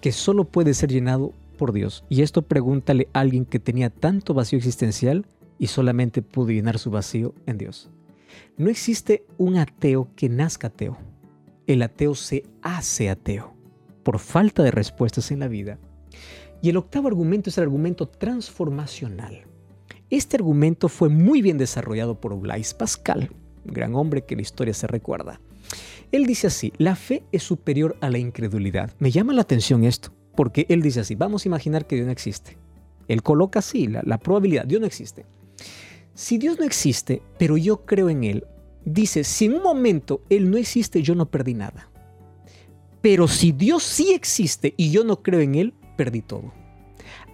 que 0.00 0.12
solo 0.12 0.44
puede 0.44 0.74
ser 0.74 0.90
llenado 0.90 1.32
por 1.58 1.72
Dios. 1.72 2.04
Y 2.08 2.22
esto 2.22 2.42
pregúntale 2.42 3.08
a 3.12 3.20
alguien 3.20 3.44
que 3.44 3.60
tenía 3.60 3.88
tanto 3.88 4.34
vacío 4.34 4.58
existencial 4.58 5.26
y 5.58 5.68
solamente 5.68 6.22
pudo 6.22 6.48
llenar 6.48 6.78
su 6.78 6.90
vacío 6.90 7.34
en 7.46 7.58
Dios. 7.58 7.88
No 8.56 8.68
existe 8.68 9.24
un 9.38 9.56
ateo 9.56 10.08
que 10.16 10.28
nazca 10.28 10.68
ateo. 10.68 10.98
El 11.66 11.82
ateo 11.82 12.14
se 12.14 12.44
hace 12.62 13.10
ateo 13.10 13.54
por 14.02 14.18
falta 14.18 14.62
de 14.62 14.72
respuestas 14.72 15.30
en 15.30 15.38
la 15.38 15.48
vida. 15.48 15.78
Y 16.60 16.70
el 16.70 16.76
octavo 16.76 17.08
argumento 17.08 17.50
es 17.50 17.58
el 17.58 17.64
argumento 17.64 18.08
transformacional. 18.08 19.44
Este 20.12 20.36
argumento 20.36 20.90
fue 20.90 21.08
muy 21.08 21.40
bien 21.40 21.56
desarrollado 21.56 22.20
por 22.20 22.38
Blaise 22.38 22.74
Pascal, 22.74 23.30
un 23.64 23.72
gran 23.72 23.94
hombre 23.94 24.26
que 24.26 24.36
la 24.36 24.42
historia 24.42 24.74
se 24.74 24.86
recuerda. 24.86 25.40
Él 26.12 26.26
dice 26.26 26.48
así, 26.48 26.70
la 26.76 26.96
fe 26.96 27.22
es 27.32 27.42
superior 27.42 27.96
a 28.02 28.10
la 28.10 28.18
incredulidad. 28.18 28.92
Me 28.98 29.10
llama 29.10 29.32
la 29.32 29.40
atención 29.40 29.84
esto, 29.84 30.12
porque 30.36 30.66
él 30.68 30.82
dice 30.82 31.00
así, 31.00 31.14
vamos 31.14 31.46
a 31.46 31.48
imaginar 31.48 31.86
que 31.86 31.94
Dios 31.94 32.04
no 32.04 32.12
existe. 32.12 32.58
Él 33.08 33.22
coloca 33.22 33.60
así 33.60 33.86
la, 33.86 34.02
la 34.04 34.18
probabilidad, 34.18 34.66
Dios 34.66 34.82
no 34.82 34.86
existe. 34.86 35.24
Si 36.12 36.36
Dios 36.36 36.58
no 36.58 36.66
existe, 36.66 37.22
pero 37.38 37.56
yo 37.56 37.86
creo 37.86 38.10
en 38.10 38.24
Él, 38.24 38.44
dice, 38.84 39.24
si 39.24 39.46
en 39.46 39.54
un 39.54 39.62
momento 39.62 40.20
Él 40.28 40.50
no 40.50 40.58
existe, 40.58 41.00
yo 41.00 41.14
no 41.14 41.30
perdí 41.30 41.54
nada. 41.54 41.88
Pero 43.00 43.28
si 43.28 43.52
Dios 43.52 43.82
sí 43.82 44.12
existe 44.12 44.74
y 44.76 44.90
yo 44.90 45.04
no 45.04 45.22
creo 45.22 45.40
en 45.40 45.54
Él, 45.54 45.72
perdí 45.96 46.20
todo 46.20 46.52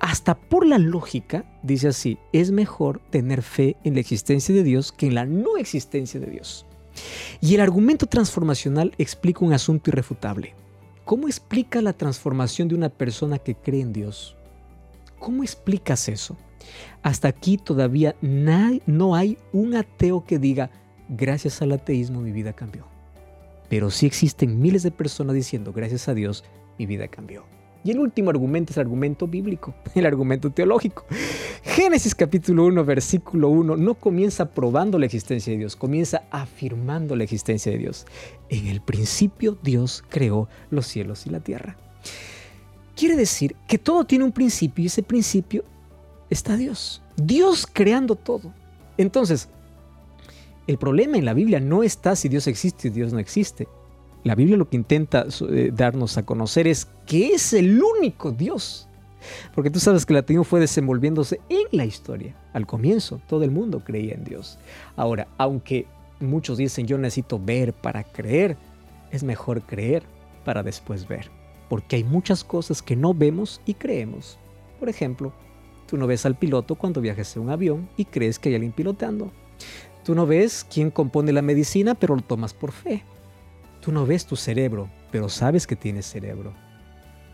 hasta 0.01 0.35
por 0.37 0.67
la 0.67 0.79
lógica, 0.79 1.45
dice 1.63 1.89
así, 1.89 2.19
es 2.33 2.51
mejor 2.51 3.01
tener 3.11 3.43
fe 3.43 3.77
en 3.85 3.95
la 3.95 4.01
existencia 4.01 4.55
de 4.55 4.63
Dios 4.63 4.93
que 4.93 5.07
en 5.07 5.15
la 5.15 5.27
no 5.27 5.57
existencia 5.57 6.21
de 6.21 6.31
Dios. 6.31 6.67
Y 7.41 7.55
el 7.55 7.61
argumento 7.61 8.07
transformacional 8.07 8.95
explica 8.99 9.45
un 9.45 9.53
asunto 9.53 9.91
irrefutable. 9.91 10.55
¿Cómo 11.05 11.27
explica 11.27 11.81
la 11.81 11.93
transformación 11.93 12.69
de 12.69 12.75
una 12.75 12.89
persona 12.91 13.39
que 13.39 13.55
cree 13.55 13.81
en 13.81 13.93
Dios? 13.93 14.37
¿Cómo 15.19 15.43
explicas 15.43 16.09
eso? 16.09 16.37
Hasta 17.03 17.29
aquí 17.29 17.57
todavía 17.57 18.15
no 18.21 19.15
hay 19.15 19.39
un 19.53 19.75
ateo 19.75 20.25
que 20.25 20.39
diga, 20.39 20.71
gracias 21.09 21.63
al 21.63 21.73
ateísmo 21.73 22.21
mi 22.21 22.33
vida 22.33 22.53
cambió. 22.53 22.87
Pero 23.69 23.91
sí 23.91 24.07
existen 24.07 24.61
miles 24.61 24.83
de 24.83 24.91
personas 24.91 25.35
diciendo, 25.35 25.73
gracias 25.73 26.09
a 26.09 26.15
Dios 26.15 26.45
mi 26.79 26.87
vida 26.87 27.09
cambió. 27.09 27.45
Y 27.85 27.93
el 27.93 28.01
último 28.01 28.31
argumento 28.31 28.73
es 28.73 28.77
el 28.77 28.83
argumento 28.83 29.27
bíblico, 29.27 29.75
el 29.95 30.07
argumento 30.07 30.51
teológico. 30.51 31.07
Génesis 31.63 32.15
capítulo 32.15 32.65
1, 32.67 32.85
versículo 32.85 33.49
1 33.49 33.77
no 33.77 33.95
comienza 33.95 34.51
probando 34.51 34.99
la 34.99 35.07
existencia 35.07 35.53
de 35.53 35.59
Dios, 35.61 35.77
comienza 35.77 36.23
afirmando 36.31 37.15
la 37.15 37.25
existencia 37.25 37.71
de 37.71 37.79
Dios. 37.79 38.07
En 38.49 38.67
el 38.67 38.81
principio 38.81 39.57
Dios 39.63 40.03
creó 40.09 40.49
los 40.71 40.87
cielos 40.87 41.27
y 41.27 41.31
la 41.31 41.41
tierra. 41.41 41.77
Quiere 42.97 43.15
decir 43.15 43.55
que 43.69 43.79
todo 43.79 44.05
tiene 44.05 44.25
un 44.25 44.33
principio 44.33 44.83
y 44.83 44.87
ese 44.89 45.05
principio 45.05 45.65
está 46.31 46.57
Dios. 46.57 47.01
Dios 47.17 47.67
creando 47.73 48.17
todo. 48.17 48.53
Entonces, 48.97 49.49
el 50.67 50.79
problema 50.79 51.17
en 51.17 51.25
la 51.25 51.33
Biblia 51.33 51.61
no 51.61 51.83
está 51.83 52.17
si 52.17 52.29
Dios 52.29 52.47
existe 52.47 52.89
o 52.89 52.93
Dios 52.93 53.13
no 53.13 53.21
existe. 53.21 53.69
La 54.25 54.35
Biblia 54.35 54.57
lo 54.57 54.69
que 54.69 54.77
intenta 54.77 55.27
eh, 55.51 55.71
darnos 55.73 56.19
a 56.19 56.25
conocer 56.25 56.67
es 56.67 56.89
que 57.07 57.29
es 57.29 57.53
el 57.53 57.83
único 57.83 58.33
Dios. 58.33 58.89
Porque 59.55 59.71
tú 59.71 59.81
sabes 59.81 60.07
que 60.07 60.13
el 60.13 60.19
ateísmo 60.19 60.45
fue 60.45 60.61
desenvolviéndose 60.61 61.41
en 61.49 61.67
la 61.73 61.85
historia. 61.85 62.35
Al 62.53 62.67
comienzo 62.67 63.21
todo 63.27 63.45
el 63.45 63.51
mundo 63.51 63.83
creía 63.85 64.15
en 64.15 64.25
Dios. 64.25 64.59
Ahora, 64.97 65.29
aunque 65.39 65.87
muchos 66.21 66.59
dicen 66.59 66.87
yo 66.87 66.99
necesito 66.99 67.39
ver 67.39 67.73
para 67.73 68.05
creer, 68.05 68.57
es 69.11 69.23
mejor 69.23 69.63
creer 69.63 70.03
para 70.45 70.63
después 70.63 71.07
ver. 71.07 71.31
Porque 71.69 71.97
hay 71.97 72.05
muchas 72.05 72.45
cosas 72.45 72.83
que 72.83 72.97
no 72.97 73.15
vemos 73.15 73.61
y 73.67 73.75
creemos. 73.75 74.39
Por 74.79 74.89
ejemplo, 74.89 75.33
tú 75.87 75.97
no 75.97 76.07
ves 76.07 76.25
al 76.27 76.37
piloto 76.37 76.75
cuando 76.75 77.01
viajas 77.01 77.37
en 77.37 77.43
un 77.43 77.51
avión 77.51 77.89
y 77.97 78.05
crees 78.05 78.39
que 78.39 78.49
hay 78.49 78.55
alguien 78.55 78.73
pilotando. 78.73 79.31
Tú 80.05 80.15
no 80.15 80.27
ves 80.27 80.67
quién 80.73 80.91
compone 80.91 81.33
la 81.33 81.43
medicina, 81.43 81.95
pero 81.95 82.17
lo 82.17 82.23
tomas 82.23 82.55
por 82.55 82.73
fe. 82.73 83.05
Tú 83.89 83.95
no 83.95 84.05
ves 84.05 84.27
tu 84.27 84.37
cerebro, 84.37 84.91
pero 85.11 85.31
sabes 85.31 85.67
que 85.67 85.75
tienes 85.75 86.05
cerebro. 86.05 86.53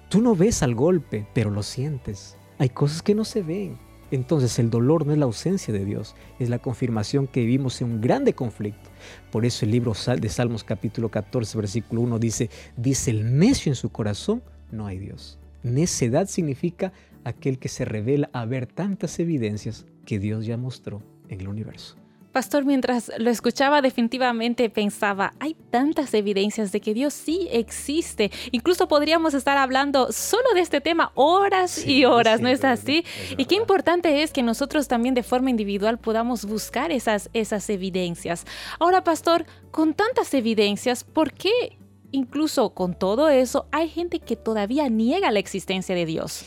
Tú 0.09 0.23
no 0.23 0.37
ves 0.37 0.63
al 0.63 0.77
golpe, 0.77 1.27
pero 1.35 1.51
lo 1.51 1.65
sientes. 1.65 2.37
Hay 2.59 2.69
cosas 2.69 3.03
que 3.03 3.13
no 3.13 3.25
se 3.25 3.43
ven. 3.43 3.77
Entonces 4.13 4.61
el 4.61 4.71
dolor 4.71 5.05
no 5.05 5.11
es 5.11 5.19
la 5.19 5.25
ausencia 5.25 5.75
de 5.75 5.85
Dios, 5.85 6.15
es 6.39 6.51
la 6.51 6.61
confirmación 6.61 7.27
que 7.27 7.41
vivimos 7.41 7.81
en 7.81 7.91
un 7.91 8.01
grande 8.01 8.35
conflicto. 8.35 8.89
Por 9.33 9.45
eso 9.45 9.65
el 9.65 9.73
libro 9.73 9.95
de 9.95 10.29
Salmos 10.29 10.63
capítulo 10.63 11.11
14 11.11 11.59
versículo 11.59 12.03
1 12.03 12.21
dice, 12.21 12.51
dice 12.77 13.11
el 13.11 13.37
necio 13.37 13.73
en 13.73 13.75
su 13.75 13.91
corazón, 13.91 14.41
no 14.71 14.87
hay 14.87 15.01
Dios. 15.01 15.41
Necedad 15.65 16.29
significa 16.29 16.93
aquel 17.25 17.59
que 17.59 17.69
se 17.69 17.85
revela 17.85 18.31
a 18.33 18.45
ver 18.45 18.69
tantas 18.69 19.19
evidencias 19.19 19.87
que 20.07 20.21
Dios 20.21 20.47
ya 20.47 20.57
mostró 20.57 21.03
en 21.29 21.41
el 21.41 21.49
universo. 21.49 21.97
Pastor, 22.35 22.65
mientras 22.65 23.13
lo 23.19 23.31
escuchaba 23.31 23.81
definitivamente 23.81 24.69
pensaba, 24.69 25.35
hay 25.39 25.55
tantas 25.71 26.13
evidencias 26.15 26.73
de 26.73 26.81
que 26.81 26.93
Dios 26.93 27.15
sí 27.15 27.47
existe. 27.53 28.33
Incluso 28.51 28.89
podríamos 28.89 29.35
estar 29.35 29.57
hablando 29.57 30.11
solo 30.11 30.53
de 30.53 30.59
este 30.59 30.81
tema 30.81 31.13
horas 31.15 31.87
y 31.87 32.05
horas, 32.07 32.41
¿no 32.41 32.49
es 32.49 32.65
así? 32.65 33.05
y 33.37 33.45
qué 33.45 33.55
importante 33.55 34.25
es 34.25 34.33
que 34.33 34.43
nosotros 34.43 34.89
también 34.89 35.15
de 35.15 35.23
forma 35.23 35.49
individual 35.49 35.99
podamos 35.99 36.45
buscar 36.45 36.91
esas, 36.91 37.31
esas 37.35 37.71
evidencias. 37.71 38.47
Ahora, 38.81 39.05
Pastor, 39.05 39.47
con 39.71 39.95
tantas 39.95 40.35
evidencias, 40.35 41.05
¿por 41.05 41.33
qué 41.33 41.79
incluso 42.11 42.71
con 42.71 42.95
todo 42.95 43.29
eso, 43.29 43.67
hay 43.71 43.89
gente 43.89 44.19
que 44.19 44.35
todavía 44.35 44.89
niega 44.89 45.31
la 45.31 45.39
existencia 45.39 45.95
de 45.95 46.07
Dios. 46.07 46.45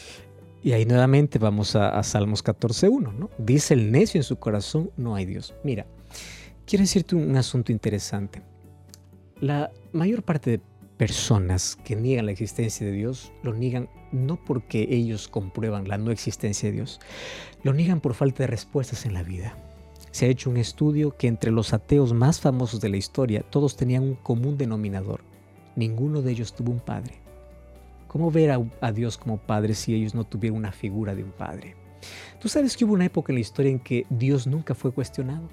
Y 0.67 0.73
ahí 0.73 0.83
nuevamente 0.83 1.39
vamos 1.39 1.77
a, 1.77 2.03
Salmos 2.03 2.43
14.1, 2.43 3.13
¿no? 3.13 3.29
Dice 3.37 3.73
el 3.73 3.89
necio 3.89 4.19
en 4.19 4.23
su 4.25 4.35
corazón, 4.35 4.91
no 4.97 5.15
hay 5.15 5.23
Dios. 5.23 5.53
Mira, 5.63 5.85
quiero 6.65 6.83
decirte 6.83 7.15
un 7.15 7.37
asunto 7.37 7.71
interesante. 7.71 8.41
La 9.39 9.71
mayor 9.93 10.23
parte 10.23 10.51
de 10.51 10.61
personas 10.97 11.77
que 11.85 11.95
niegan 11.95 12.25
la 12.25 12.33
existencia 12.33 12.85
de 12.85 12.91
Dios 12.91 13.31
lo 13.43 13.53
niegan 13.53 13.87
no 14.11 14.43
porque 14.43 14.85
ellos 14.89 15.29
comprueban 15.29 15.87
la 15.87 15.97
no 15.97 16.11
existencia 16.11 16.67
de 16.67 16.75
Dios, 16.75 16.99
lo 17.63 17.73
niegan 17.73 18.01
por 18.01 18.13
falta 18.13 18.43
de 18.43 18.47
respuestas 18.47 19.05
en 19.05 19.13
la 19.13 19.23
vida. 19.23 19.55
Se 20.11 20.25
ha 20.25 20.29
hecho 20.29 20.49
un 20.49 20.57
estudio 20.57 21.15
que 21.15 21.29
entre 21.29 21.51
los 21.51 21.71
ateos 21.71 22.11
más 22.11 22.41
famosos 22.41 22.81
de 22.81 22.89
la 22.89 22.97
historia 22.97 23.41
todos 23.49 23.77
tenían 23.77 24.03
un 24.03 24.15
común 24.15 24.57
denominador. 24.57 25.21
Ninguno 25.77 26.21
de 26.21 26.31
ellos 26.33 26.53
tuvo 26.53 26.73
un 26.73 26.81
padre. 26.81 27.25
¿Cómo 28.07 28.31
ver 28.31 28.57
a, 28.81 28.91
Dios 28.91 29.17
como 29.17 29.37
padre 29.37 29.73
si 29.73 29.93
ellos 29.93 30.15
no 30.15 30.23
tuvieron 30.23 30.57
una 30.57 30.71
figura 30.71 31.13
de 31.13 31.23
un 31.23 31.31
padre? 31.31 31.75
Tú 32.39 32.47
sabes 32.47 32.77
que 32.77 32.85
hubo 32.85 32.93
una 32.93 33.05
época 33.05 33.31
en 33.31 33.35
la 33.35 33.41
historia 33.41 33.71
en 33.71 33.79
que 33.79 34.05
Dios 34.09 34.47
nunca 34.47 34.75
fue 34.75 34.91
cuestionado. 34.91 35.49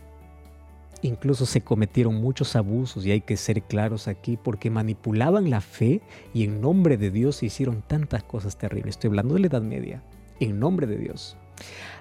Incluso 1.03 1.45
se 1.45 1.61
cometieron 1.61 2.15
muchos 2.15 2.57
abusos 2.57 3.05
y 3.05 3.11
hay 3.11 3.21
que 3.21 3.37
ser 3.37 3.63
claros 3.63 4.09
aquí 4.09 4.39
porque 4.43 4.71
manipulaban 4.71 5.51
la 5.51 5.61
fe 5.61 6.01
y 6.33 6.45
en 6.45 6.61
nombre 6.61 6.97
de 6.97 7.11
Dios 7.11 7.37
se 7.37 7.47
hicieron 7.47 7.83
tantas 7.83 8.23
cosas 8.23 8.57
terribles. 8.57 8.95
Estoy 8.95 9.09
hablando 9.09 9.35
de 9.35 9.41
la 9.41 9.47
Edad 9.49 9.63
Media, 9.63 10.03
en 10.41 10.59
nombre 10.59 10.87
de 10.87 10.97
Dios. 10.97 11.37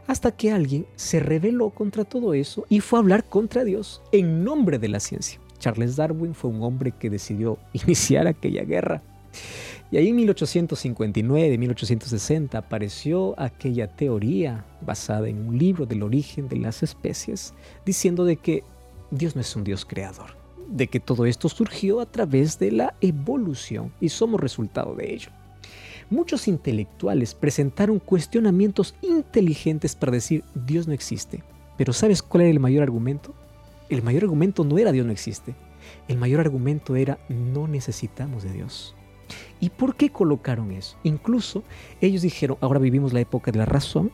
Hasta 0.07 0.31
que 0.31 0.51
alguien 0.51 0.85
se 0.95 1.19
rebeló 1.19 1.71
contra 1.71 2.05
todo 2.05 2.33
eso 2.33 2.65
y 2.69 2.79
fue 2.79 2.99
a 2.99 3.01
hablar 3.01 3.25
contra 3.25 3.63
Dios 3.63 4.01
en 4.11 4.43
nombre 4.43 4.79
de 4.79 4.89
la 4.89 4.99
ciencia. 4.99 5.39
Charles 5.59 5.95
Darwin 5.95 6.33
fue 6.33 6.51
un 6.51 6.61
hombre 6.61 6.91
que 6.91 7.09
decidió 7.09 7.57
iniciar 7.73 8.27
aquella 8.27 8.63
guerra. 8.63 9.01
Y 9.93 9.97
ahí 9.97 10.08
en 10.08 10.15
1859, 10.15 11.56
1860 11.56 12.58
apareció 12.58 13.39
aquella 13.39 13.86
teoría 13.86 14.65
basada 14.82 15.29
en 15.29 15.47
un 15.47 15.60
libro 15.60 15.86
del 15.86 16.01
origen 16.01 16.49
de 16.49 16.56
las 16.56 16.82
especies, 16.82 17.53
diciendo 17.86 18.25
de 18.25 18.38
que 18.38 18.63
Dios 19.12 19.36
no 19.36 19.41
es 19.41 19.56
un 19.56 19.63
Dios 19.63 19.86
creador, 19.86 20.36
de 20.67 20.88
que 20.88 20.99
todo 20.99 21.27
esto 21.27 21.47
surgió 21.47 21.99
a 21.99 22.08
través 22.08 22.58
de 22.58 22.71
la 22.71 22.95
evolución 23.01 23.93
y 24.01 24.10
somos 24.10 24.41
resultado 24.41 24.95
de 24.95 25.13
ello. 25.13 25.29
Muchos 26.10 26.47
intelectuales 26.47 27.36
presentaron 27.36 27.99
cuestionamientos 27.99 28.95
inteligentes 29.03 29.95
para 29.95 30.13
decir 30.13 30.43
Dios 30.56 30.88
no 30.88 30.93
existe. 30.93 31.43
Pero 31.77 31.93
¿sabes 31.93 32.23
cuál 32.23 32.41
era 32.41 32.49
el 32.49 32.60
mayor 32.60 32.82
argumento? 32.82 33.36
El 33.89 34.01
mayor 34.01 34.23
argumento 34.23 34.63
no 34.63 34.79
era 34.79 34.91
Dios 34.91 35.06
no 35.06 35.12
existe. 35.12 35.53
El 36.08 36.17
mayor 36.17 36.39
argumento 36.39 36.95
era 36.95 37.19
no 37.29 37.67
necesitamos 37.67 38.41
de 38.41 38.53
Dios. 38.53 38.95
¿Y 39.63 39.69
por 39.69 39.95
qué 39.95 40.10
colocaron 40.10 40.73
eso? 40.73 40.97
Incluso 41.04 41.63
ellos 42.02 42.21
dijeron, 42.21 42.58
ahora 42.60 42.80
vivimos 42.80 43.13
la 43.13 43.21
época 43.21 43.49
de 43.49 43.60
la 43.60 43.65
razón 43.65 44.12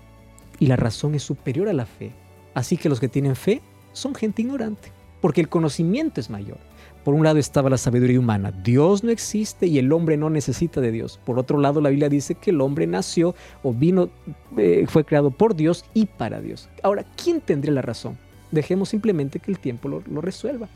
y 0.60 0.68
la 0.68 0.76
razón 0.76 1.16
es 1.16 1.24
superior 1.24 1.68
a 1.70 1.74
la 1.74 1.88
fe. 1.88 2.12
Así 2.54 2.78
que 2.78 2.88
los 2.88 3.00
que 3.00 3.08
tienen 3.08 3.36
fe 3.36 3.60
son 3.92 4.14
gente 4.14 4.44
ignorante, 4.44 4.92
porque 5.22 5.42
el 5.42 5.50
conocimiento 5.50 6.22
es 6.22 6.30
mayor. 6.30 6.60
Por 7.04 7.16
un 7.16 7.24
lado 7.24 7.40
estaba 7.40 7.72
la 7.72 7.80
sabiduría 7.80 8.20
humana, 8.20 8.52
Dios 8.52 9.04
no 9.04 9.10
existe 9.10 9.66
y 9.66 9.80
el 9.80 9.92
hombre 9.92 10.18
no 10.18 10.30
necesita 10.30 10.82
de 10.82 10.92
Dios. 10.92 11.20
Por 11.26 11.40
otro 11.40 11.58
lado, 11.58 11.82
la 11.82 11.90
Biblia 11.90 12.10
dice 12.10 12.36
que 12.36 12.52
el 12.52 12.62
hombre 12.62 12.86
nació 12.86 13.34
o 13.64 13.74
vino, 13.74 14.12
eh, 14.56 14.86
fue 14.88 15.04
creado 15.04 15.32
por 15.32 15.56
Dios 15.56 15.84
y 15.96 16.06
para 16.06 16.42
Dios. 16.42 16.70
Ahora, 16.84 17.08
¿quién 17.16 17.42
tendría 17.42 17.74
la 17.74 17.82
razón? 17.82 18.20
Dejemos 18.52 18.90
simplemente 18.90 19.40
que 19.40 19.50
el 19.50 19.58
tiempo 19.58 19.90
lo, 19.90 20.22
resuelva. 20.22 20.70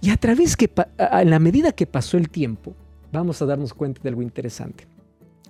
Y 0.00 0.10
a 0.10 0.16
través 0.16 0.56
que, 0.56 0.70
a 0.96 1.24
la 1.24 1.40
medida 1.40 1.72
que 1.72 1.88
pasó 1.88 2.18
el 2.18 2.30
tiempo, 2.30 2.76
vamos 3.12 3.40
a 3.42 3.46
darnos 3.46 3.74
cuenta 3.74 4.02
de 4.02 4.08
algo 4.08 4.22
interesante. 4.22 4.86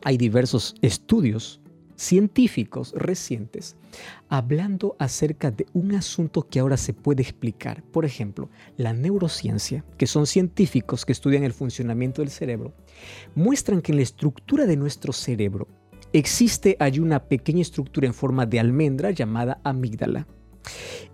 Hay 0.03 0.17
diversos 0.17 0.75
estudios 0.81 1.61
científicos 2.01 2.95
recientes 2.97 3.77
hablando 4.31 4.97
acerca 4.99 5.51
de 5.51 5.67
un 5.75 5.95
asunto 5.95 6.49
que 6.49 6.59
ahora 6.59 6.79
se 6.79 6.95
puede 6.95 7.23
explicar. 7.23 7.83
Por 7.83 8.07
ejemplo, 8.07 8.49
la 8.79 8.95
neurociencia, 8.95 9.85
que 9.99 10.07
son 10.07 10.27
científicos 10.27 11.05
que 11.05 11.13
estudian 11.13 11.45
el 11.45 11.53
funcionamiento 11.53 12.23
del 12.23 12.31
cerebro, 12.31 12.73
muestran 13.35 13.83
que 13.83 13.93
en 13.93 13.97
la 13.97 14.03
estructura 14.03 14.65
de 14.65 14.77
nuestro 14.77 15.13
cerebro 15.13 15.69
existe 16.13 16.77
hay 16.81 16.99
una 17.01 17.25
pequeña 17.25 17.61
estructura 17.61 18.07
en 18.07 18.15
forma 18.15 18.47
de 18.47 18.61
almendra 18.61 19.11
llamada 19.11 19.61
amígdala. 19.63 20.27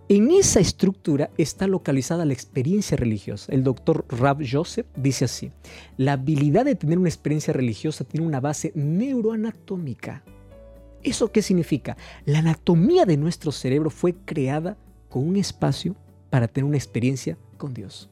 En 0.09 0.31
esa 0.31 0.61
estructura 0.61 1.31
está 1.37 1.67
localizada 1.67 2.25
la 2.25 2.33
experiencia 2.33 2.97
religiosa. 2.97 3.53
El 3.53 3.65
doctor 3.65 4.05
Rav 4.09 4.39
Joseph 4.49 4.87
dice 4.95 5.25
así, 5.25 5.51
la 5.97 6.13
habilidad 6.13 6.65
de 6.65 6.77
tener 6.77 6.97
una 6.97 7.09
experiencia 7.09 7.53
religiosa 7.53 8.05
tiene 8.05 8.25
una 8.25 8.39
base 8.39 8.71
neuroanatómica. 8.77 10.23
¿Eso 11.03 11.33
qué 11.33 11.43
significa? 11.43 11.97
La 12.25 12.39
anatomía 12.39 13.05
de 13.05 13.17
nuestro 13.17 13.51
cerebro 13.51 13.91
fue 13.91 14.15
creada 14.15 14.77
con 15.09 15.27
un 15.27 15.35
espacio 15.35 15.97
para 16.31 16.47
tener 16.47 16.69
una 16.69 16.77
experiencia 16.77 17.37
con 17.59 17.75
Dios. 17.75 18.09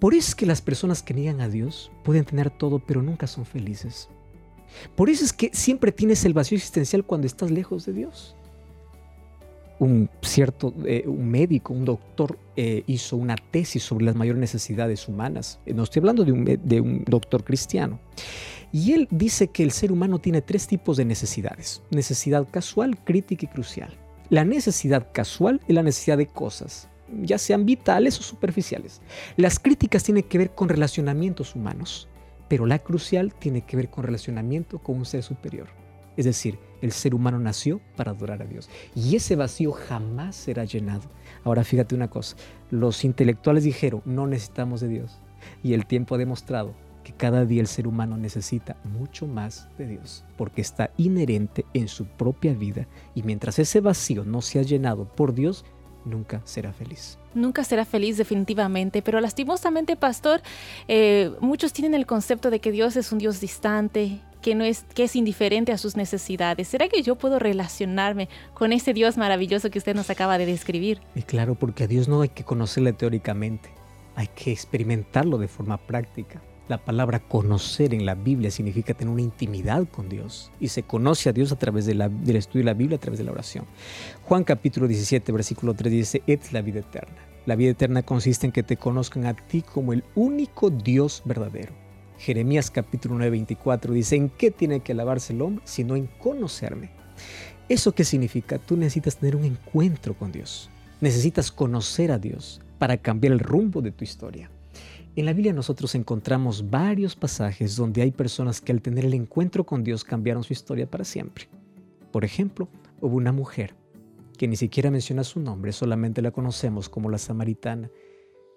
Por 0.00 0.14
eso 0.14 0.30
es 0.30 0.34
que 0.34 0.46
las 0.46 0.60
personas 0.60 1.00
que 1.00 1.14
niegan 1.14 1.40
a 1.42 1.48
Dios 1.48 1.92
pueden 2.02 2.24
tener 2.24 2.50
todo, 2.50 2.80
pero 2.80 3.02
nunca 3.02 3.28
son 3.28 3.46
felices. 3.46 4.08
Por 4.96 5.08
eso 5.08 5.24
es 5.24 5.32
que 5.32 5.50
siempre 5.52 5.92
tienes 5.92 6.24
el 6.24 6.34
vacío 6.34 6.56
existencial 6.56 7.04
cuando 7.04 7.28
estás 7.28 7.52
lejos 7.52 7.86
de 7.86 7.92
Dios 7.92 8.34
un 9.80 10.08
cierto 10.22 10.74
eh, 10.84 11.04
un 11.06 11.28
médico, 11.28 11.72
un 11.72 11.84
doctor 11.84 12.38
eh, 12.54 12.84
hizo 12.86 13.16
una 13.16 13.34
tesis 13.34 13.82
sobre 13.82 14.04
las 14.04 14.14
mayores 14.14 14.38
necesidades 14.38 15.08
humanas. 15.08 15.58
Eh, 15.66 15.74
no 15.74 15.82
estoy 15.82 16.00
hablando 16.00 16.24
de 16.24 16.32
un, 16.32 16.44
de 16.44 16.80
un 16.80 17.02
doctor 17.06 17.42
cristiano. 17.42 17.98
Y 18.72 18.92
él 18.92 19.08
dice 19.10 19.48
que 19.48 19.64
el 19.64 19.72
ser 19.72 19.90
humano 19.90 20.20
tiene 20.20 20.42
tres 20.42 20.66
tipos 20.66 20.96
de 20.96 21.04
necesidades. 21.04 21.82
Necesidad 21.90 22.46
casual, 22.48 23.02
crítica 23.02 23.46
y 23.46 23.48
crucial. 23.48 23.98
La 24.28 24.44
necesidad 24.44 25.08
casual 25.12 25.60
es 25.66 25.74
la 25.74 25.82
necesidad 25.82 26.18
de 26.18 26.26
cosas, 26.26 26.88
ya 27.22 27.38
sean 27.38 27.66
vitales 27.66 28.18
o 28.20 28.22
superficiales. 28.22 29.00
Las 29.36 29.58
críticas 29.58 30.04
tienen 30.04 30.22
que 30.22 30.38
ver 30.38 30.50
con 30.50 30.68
relacionamientos 30.68 31.56
humanos, 31.56 32.08
pero 32.48 32.66
la 32.66 32.78
crucial 32.78 33.34
tiene 33.34 33.62
que 33.62 33.76
ver 33.76 33.90
con 33.90 34.04
relacionamiento 34.04 34.78
con 34.78 34.98
un 34.98 35.04
ser 35.04 35.24
superior. 35.24 35.68
Es 36.16 36.26
decir, 36.26 36.58
el 36.80 36.92
ser 36.92 37.14
humano 37.14 37.38
nació 37.38 37.80
para 37.96 38.12
adorar 38.12 38.42
a 38.42 38.46
Dios. 38.46 38.68
Y 38.94 39.16
ese 39.16 39.36
vacío 39.36 39.72
jamás 39.72 40.36
será 40.36 40.64
llenado. 40.64 41.08
Ahora 41.44 41.64
fíjate 41.64 41.94
una 41.94 42.08
cosa, 42.08 42.36
los 42.70 43.04
intelectuales 43.04 43.64
dijeron, 43.64 44.02
no 44.04 44.26
necesitamos 44.26 44.80
de 44.80 44.88
Dios. 44.88 45.18
Y 45.62 45.72
el 45.72 45.86
tiempo 45.86 46.14
ha 46.14 46.18
demostrado 46.18 46.74
que 47.02 47.12
cada 47.12 47.46
día 47.46 47.60
el 47.60 47.66
ser 47.66 47.86
humano 47.86 48.16
necesita 48.16 48.76
mucho 48.84 49.26
más 49.26 49.68
de 49.78 49.86
Dios, 49.86 50.24
porque 50.36 50.60
está 50.60 50.90
inherente 50.96 51.64
en 51.72 51.88
su 51.88 52.04
propia 52.04 52.52
vida. 52.52 52.86
Y 53.14 53.22
mientras 53.22 53.58
ese 53.58 53.80
vacío 53.80 54.24
no 54.24 54.42
sea 54.42 54.62
llenado 54.62 55.06
por 55.10 55.34
Dios, 55.34 55.64
nunca 56.04 56.42
será 56.44 56.72
feliz. 56.72 57.18
Nunca 57.34 57.64
será 57.64 57.84
feliz 57.84 58.16
definitivamente, 58.16 59.02
pero 59.02 59.20
lastimosamente, 59.20 59.96
pastor, 59.96 60.42
eh, 60.88 61.32
muchos 61.40 61.72
tienen 61.72 61.94
el 61.94 62.06
concepto 62.06 62.50
de 62.50 62.60
que 62.60 62.72
Dios 62.72 62.96
es 62.96 63.12
un 63.12 63.18
Dios 63.18 63.40
distante, 63.40 64.20
que, 64.40 64.54
no 64.54 64.64
es, 64.64 64.84
que 64.94 65.04
es 65.04 65.16
indiferente 65.16 65.72
a 65.72 65.78
sus 65.78 65.96
necesidades. 65.96 66.68
¿Será 66.68 66.88
que 66.88 67.02
yo 67.02 67.16
puedo 67.16 67.38
relacionarme 67.38 68.28
con 68.54 68.72
ese 68.72 68.92
Dios 68.92 69.16
maravilloso 69.16 69.70
que 69.70 69.78
usted 69.78 69.94
nos 69.94 70.10
acaba 70.10 70.38
de 70.38 70.46
describir? 70.46 71.00
Y 71.14 71.22
claro, 71.22 71.54
porque 71.54 71.84
a 71.84 71.86
Dios 71.86 72.08
no 72.08 72.22
hay 72.22 72.30
que 72.30 72.44
conocerle 72.44 72.92
teóricamente, 72.92 73.70
hay 74.16 74.28
que 74.28 74.52
experimentarlo 74.52 75.38
de 75.38 75.48
forma 75.48 75.78
práctica. 75.78 76.40
La 76.68 76.78
palabra 76.78 77.18
conocer 77.18 77.94
en 77.94 78.06
la 78.06 78.14
Biblia 78.14 78.50
significa 78.52 78.94
tener 78.94 79.12
una 79.12 79.22
intimidad 79.22 79.88
con 79.88 80.08
Dios 80.08 80.52
y 80.60 80.68
se 80.68 80.84
conoce 80.84 81.28
a 81.28 81.32
Dios 81.32 81.50
a 81.50 81.58
través 81.58 81.84
del 81.84 82.00
estudio 82.36 82.60
de 82.60 82.70
la 82.70 82.74
Biblia, 82.74 82.96
a 82.96 83.00
través 83.00 83.18
de 83.18 83.24
la 83.24 83.32
oración. 83.32 83.64
Juan 84.22 84.44
capítulo 84.44 84.86
17, 84.86 85.32
versículo 85.32 85.74
3 85.74 85.92
dice, 85.92 86.22
es 86.28 86.52
la 86.52 86.62
vida 86.62 86.78
eterna. 86.78 87.16
La 87.44 87.56
vida 87.56 87.70
eterna 87.70 88.02
consiste 88.02 88.46
en 88.46 88.52
que 88.52 88.62
te 88.62 88.76
conozcan 88.76 89.26
a 89.26 89.34
ti 89.34 89.62
como 89.62 89.92
el 89.92 90.04
único 90.14 90.70
Dios 90.70 91.22
verdadero 91.24 91.72
Jeremías 92.20 92.70
capítulo 92.70 93.14
9, 93.14 93.30
24 93.30 93.94
dice, 93.94 94.14
¿en 94.14 94.28
qué 94.28 94.50
tiene 94.50 94.80
que 94.80 94.92
alabarse 94.92 95.32
el 95.32 95.40
hombre 95.40 95.64
sino 95.64 95.96
en 95.96 96.06
conocerme? 96.06 96.90
¿Eso 97.66 97.92
qué 97.92 98.04
significa? 98.04 98.58
Tú 98.58 98.76
necesitas 98.76 99.16
tener 99.16 99.36
un 99.36 99.44
encuentro 99.44 100.12
con 100.12 100.30
Dios. 100.30 100.68
Necesitas 101.00 101.50
conocer 101.50 102.12
a 102.12 102.18
Dios 102.18 102.60
para 102.78 102.98
cambiar 102.98 103.32
el 103.32 103.38
rumbo 103.38 103.80
de 103.80 103.90
tu 103.90 104.04
historia. 104.04 104.50
En 105.16 105.24
la 105.24 105.32
Biblia 105.32 105.54
nosotros 105.54 105.94
encontramos 105.94 106.68
varios 106.68 107.16
pasajes 107.16 107.74
donde 107.74 108.02
hay 108.02 108.10
personas 108.10 108.60
que 108.60 108.72
al 108.72 108.82
tener 108.82 109.06
el 109.06 109.14
encuentro 109.14 109.64
con 109.64 109.82
Dios 109.82 110.04
cambiaron 110.04 110.44
su 110.44 110.52
historia 110.52 110.90
para 110.90 111.04
siempre. 111.04 111.48
Por 112.12 112.26
ejemplo, 112.26 112.68
hubo 113.00 113.16
una 113.16 113.32
mujer 113.32 113.74
que 114.36 114.46
ni 114.46 114.56
siquiera 114.56 114.90
menciona 114.90 115.24
su 115.24 115.40
nombre, 115.40 115.72
solamente 115.72 116.20
la 116.20 116.32
conocemos 116.32 116.90
como 116.90 117.08
la 117.08 117.16
samaritana, 117.16 117.90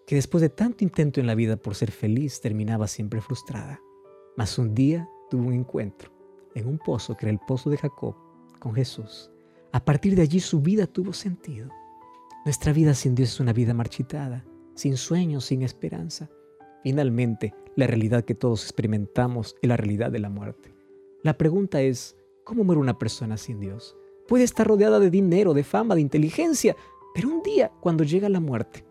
que 0.05 0.15
después 0.15 0.41
de 0.41 0.49
tanto 0.49 0.83
intento 0.83 1.19
en 1.19 1.27
la 1.27 1.35
vida 1.35 1.57
por 1.57 1.75
ser 1.75 1.91
feliz 1.91 2.41
terminaba 2.41 2.87
siempre 2.87 3.21
frustrada. 3.21 3.81
Mas 4.35 4.57
un 4.57 4.73
día 4.73 5.09
tuvo 5.29 5.47
un 5.47 5.53
encuentro 5.53 6.11
en 6.55 6.67
un 6.67 6.77
pozo 6.77 7.15
que 7.15 7.25
era 7.25 7.31
el 7.31 7.39
pozo 7.39 7.69
de 7.69 7.77
Jacob 7.77 8.15
con 8.59 8.73
Jesús. 8.73 9.31
A 9.71 9.83
partir 9.83 10.15
de 10.15 10.21
allí 10.21 10.39
su 10.39 10.61
vida 10.61 10.87
tuvo 10.87 11.13
sentido. 11.13 11.69
Nuestra 12.45 12.73
vida 12.73 12.93
sin 12.93 13.15
Dios 13.15 13.29
es 13.29 13.39
una 13.39 13.53
vida 13.53 13.73
marchitada, 13.73 14.45
sin 14.75 14.97
sueños, 14.97 15.45
sin 15.45 15.61
esperanza. 15.61 16.29
Finalmente, 16.83 17.53
la 17.75 17.87
realidad 17.87 18.25
que 18.25 18.35
todos 18.35 18.63
experimentamos 18.63 19.55
es 19.61 19.69
la 19.69 19.77
realidad 19.77 20.11
de 20.11 20.19
la 20.19 20.29
muerte. 20.29 20.73
La 21.23 21.37
pregunta 21.37 21.81
es, 21.81 22.17
¿cómo 22.43 22.63
muere 22.63 22.81
una 22.81 22.99
persona 22.99 23.37
sin 23.37 23.59
Dios? 23.59 23.95
Puede 24.27 24.43
estar 24.43 24.67
rodeada 24.67 24.99
de 24.99 25.09
dinero, 25.09 25.53
de 25.53 25.63
fama, 25.63 25.95
de 25.95 26.01
inteligencia, 26.01 26.75
pero 27.15 27.29
un 27.29 27.41
día, 27.43 27.71
cuando 27.79 28.03
llega 28.03 28.27
la 28.29 28.39
muerte, 28.39 28.85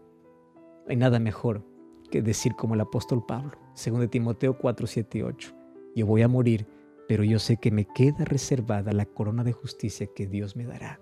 hay 0.89 0.97
nada 0.97 1.19
mejor 1.19 1.65
que 2.11 2.23
decir 2.23 2.55
como 2.55 2.75
el 2.75 2.81
apóstol 2.81 3.25
Pablo, 3.27 3.53
según 3.75 4.01
de 4.01 4.09
Timoteo 4.09 4.59
4, 4.59 4.87
7 4.87 5.19
y 5.19 5.23
8. 5.23 5.55
Yo 5.95 6.07
voy 6.07 6.23
a 6.23 6.29
morir, 6.29 6.67
pero 7.09 7.25
yo 7.25 7.39
sé 7.39 7.57
que 7.57 7.71
me 7.71 7.87
queda 7.87 8.25
reservada 8.25 8.93
la 8.93 9.07
corona 9.07 9.45
de 9.45 9.53
justicia 9.53 10.09
que 10.15 10.27
Dios 10.27 10.57
me 10.57 10.65
dará. 10.65 11.01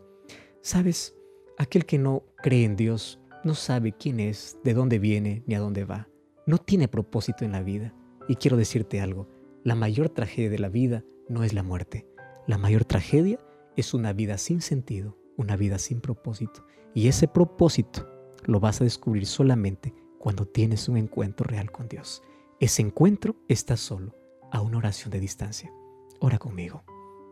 Sabes, 0.60 1.16
aquel 1.58 1.86
que 1.86 1.98
no 1.98 2.24
cree 2.36 2.64
en 2.64 2.76
Dios 2.76 3.20
no 3.44 3.54
sabe 3.54 3.92
quién 3.92 4.20
es, 4.20 4.58
de 4.64 4.74
dónde 4.74 4.98
viene 4.98 5.42
ni 5.46 5.54
a 5.54 5.60
dónde 5.60 5.84
va. 5.84 6.08
No 6.46 6.58
tiene 6.58 6.88
propósito 6.88 7.44
en 7.44 7.52
la 7.52 7.62
vida. 7.62 7.94
Y 8.28 8.36
quiero 8.36 8.56
decirte 8.56 9.00
algo, 9.00 9.28
la 9.64 9.74
mayor 9.74 10.10
tragedia 10.10 10.50
de 10.50 10.58
la 10.58 10.68
vida 10.68 11.04
no 11.28 11.42
es 11.42 11.52
la 11.52 11.62
muerte. 11.62 12.06
La 12.46 12.58
mayor 12.58 12.84
tragedia 12.84 13.38
es 13.76 13.94
una 13.94 14.12
vida 14.12 14.38
sin 14.38 14.60
sentido, 14.60 15.16
una 15.36 15.56
vida 15.56 15.78
sin 15.78 16.00
propósito. 16.00 16.64
Y 16.94 17.08
ese 17.08 17.28
propósito 17.28 18.09
lo 18.44 18.60
vas 18.60 18.80
a 18.80 18.84
descubrir 18.84 19.26
solamente 19.26 19.94
cuando 20.18 20.46
tienes 20.46 20.88
un 20.88 20.96
encuentro 20.96 21.44
real 21.44 21.70
con 21.70 21.88
Dios. 21.88 22.22
Ese 22.60 22.82
encuentro 22.82 23.36
está 23.48 23.76
solo 23.76 24.14
a 24.52 24.60
una 24.60 24.78
oración 24.78 25.10
de 25.10 25.20
distancia. 25.20 25.72
Ora 26.20 26.38
conmigo. 26.38 26.84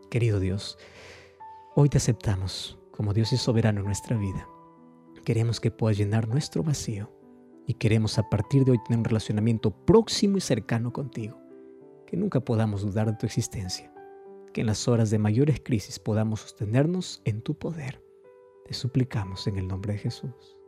Querido 0.09 0.39
Dios, 0.39 0.77
hoy 1.75 1.89
te 1.89 1.97
aceptamos 1.97 2.79
como 2.99 3.13
Dios 3.13 3.31
es 3.31 3.39
soberano 3.39 3.79
en 3.79 3.85
nuestra 3.85 4.17
vida. 4.17 4.45
Queremos 5.23 5.61
que 5.61 5.71
puedas 5.71 5.97
llenar 5.97 6.27
nuestro 6.27 6.63
vacío 6.63 7.09
y 7.65 7.75
queremos 7.75 8.17
a 8.17 8.29
partir 8.29 8.65
de 8.65 8.71
hoy 8.71 8.79
tener 8.83 8.97
un 8.97 9.05
relacionamiento 9.05 9.71
próximo 9.71 10.35
y 10.35 10.41
cercano 10.41 10.91
contigo. 10.91 11.39
Que 12.07 12.17
nunca 12.17 12.41
podamos 12.41 12.81
dudar 12.81 13.07
de 13.07 13.17
tu 13.17 13.25
existencia. 13.25 13.93
Que 14.51 14.61
en 14.61 14.67
las 14.67 14.87
horas 14.89 15.11
de 15.11 15.19
mayores 15.19 15.61
crisis 15.63 15.97
podamos 15.97 16.41
sostenernos 16.41 17.21
en 17.23 17.41
tu 17.41 17.57
poder. 17.57 18.03
Te 18.65 18.73
suplicamos 18.73 19.47
en 19.47 19.57
el 19.57 19.67
nombre 19.69 19.93
de 19.93 19.99
Jesús. 19.99 20.58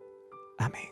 Amén. 0.57 0.89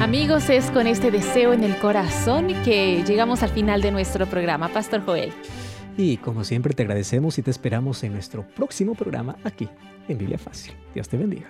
Amigos, 0.00 0.50
es 0.50 0.70
con 0.70 0.86
este 0.86 1.10
deseo 1.10 1.52
en 1.52 1.64
el 1.64 1.76
corazón 1.78 2.48
que 2.64 3.02
llegamos 3.06 3.42
al 3.42 3.50
final 3.50 3.80
de 3.80 3.90
nuestro 3.90 4.26
programa. 4.26 4.68
Pastor 4.68 5.04
Joel. 5.04 5.32
Y 5.96 6.16
como 6.16 6.44
siempre 6.44 6.74
te 6.74 6.82
agradecemos 6.82 7.38
y 7.38 7.42
te 7.42 7.50
esperamos 7.50 8.02
en 8.02 8.12
nuestro 8.12 8.46
próximo 8.54 8.94
programa 8.94 9.36
aquí 9.44 9.68
en 10.08 10.18
Biblia 10.18 10.38
Fácil. 10.38 10.74
Dios 10.92 11.08
te 11.08 11.16
bendiga. 11.16 11.48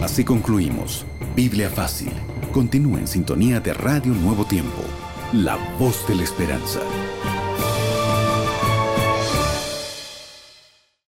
Así 0.00 0.24
concluimos 0.24 1.04
Biblia 1.34 1.68
Fácil. 1.68 2.12
Continúa 2.52 3.00
en 3.00 3.08
sintonía 3.08 3.58
de 3.58 3.74
Radio 3.74 4.12
Nuevo 4.12 4.44
Tiempo, 4.44 4.82
la 5.32 5.56
voz 5.78 6.06
de 6.06 6.14
la 6.14 6.22
esperanza. 6.22 6.80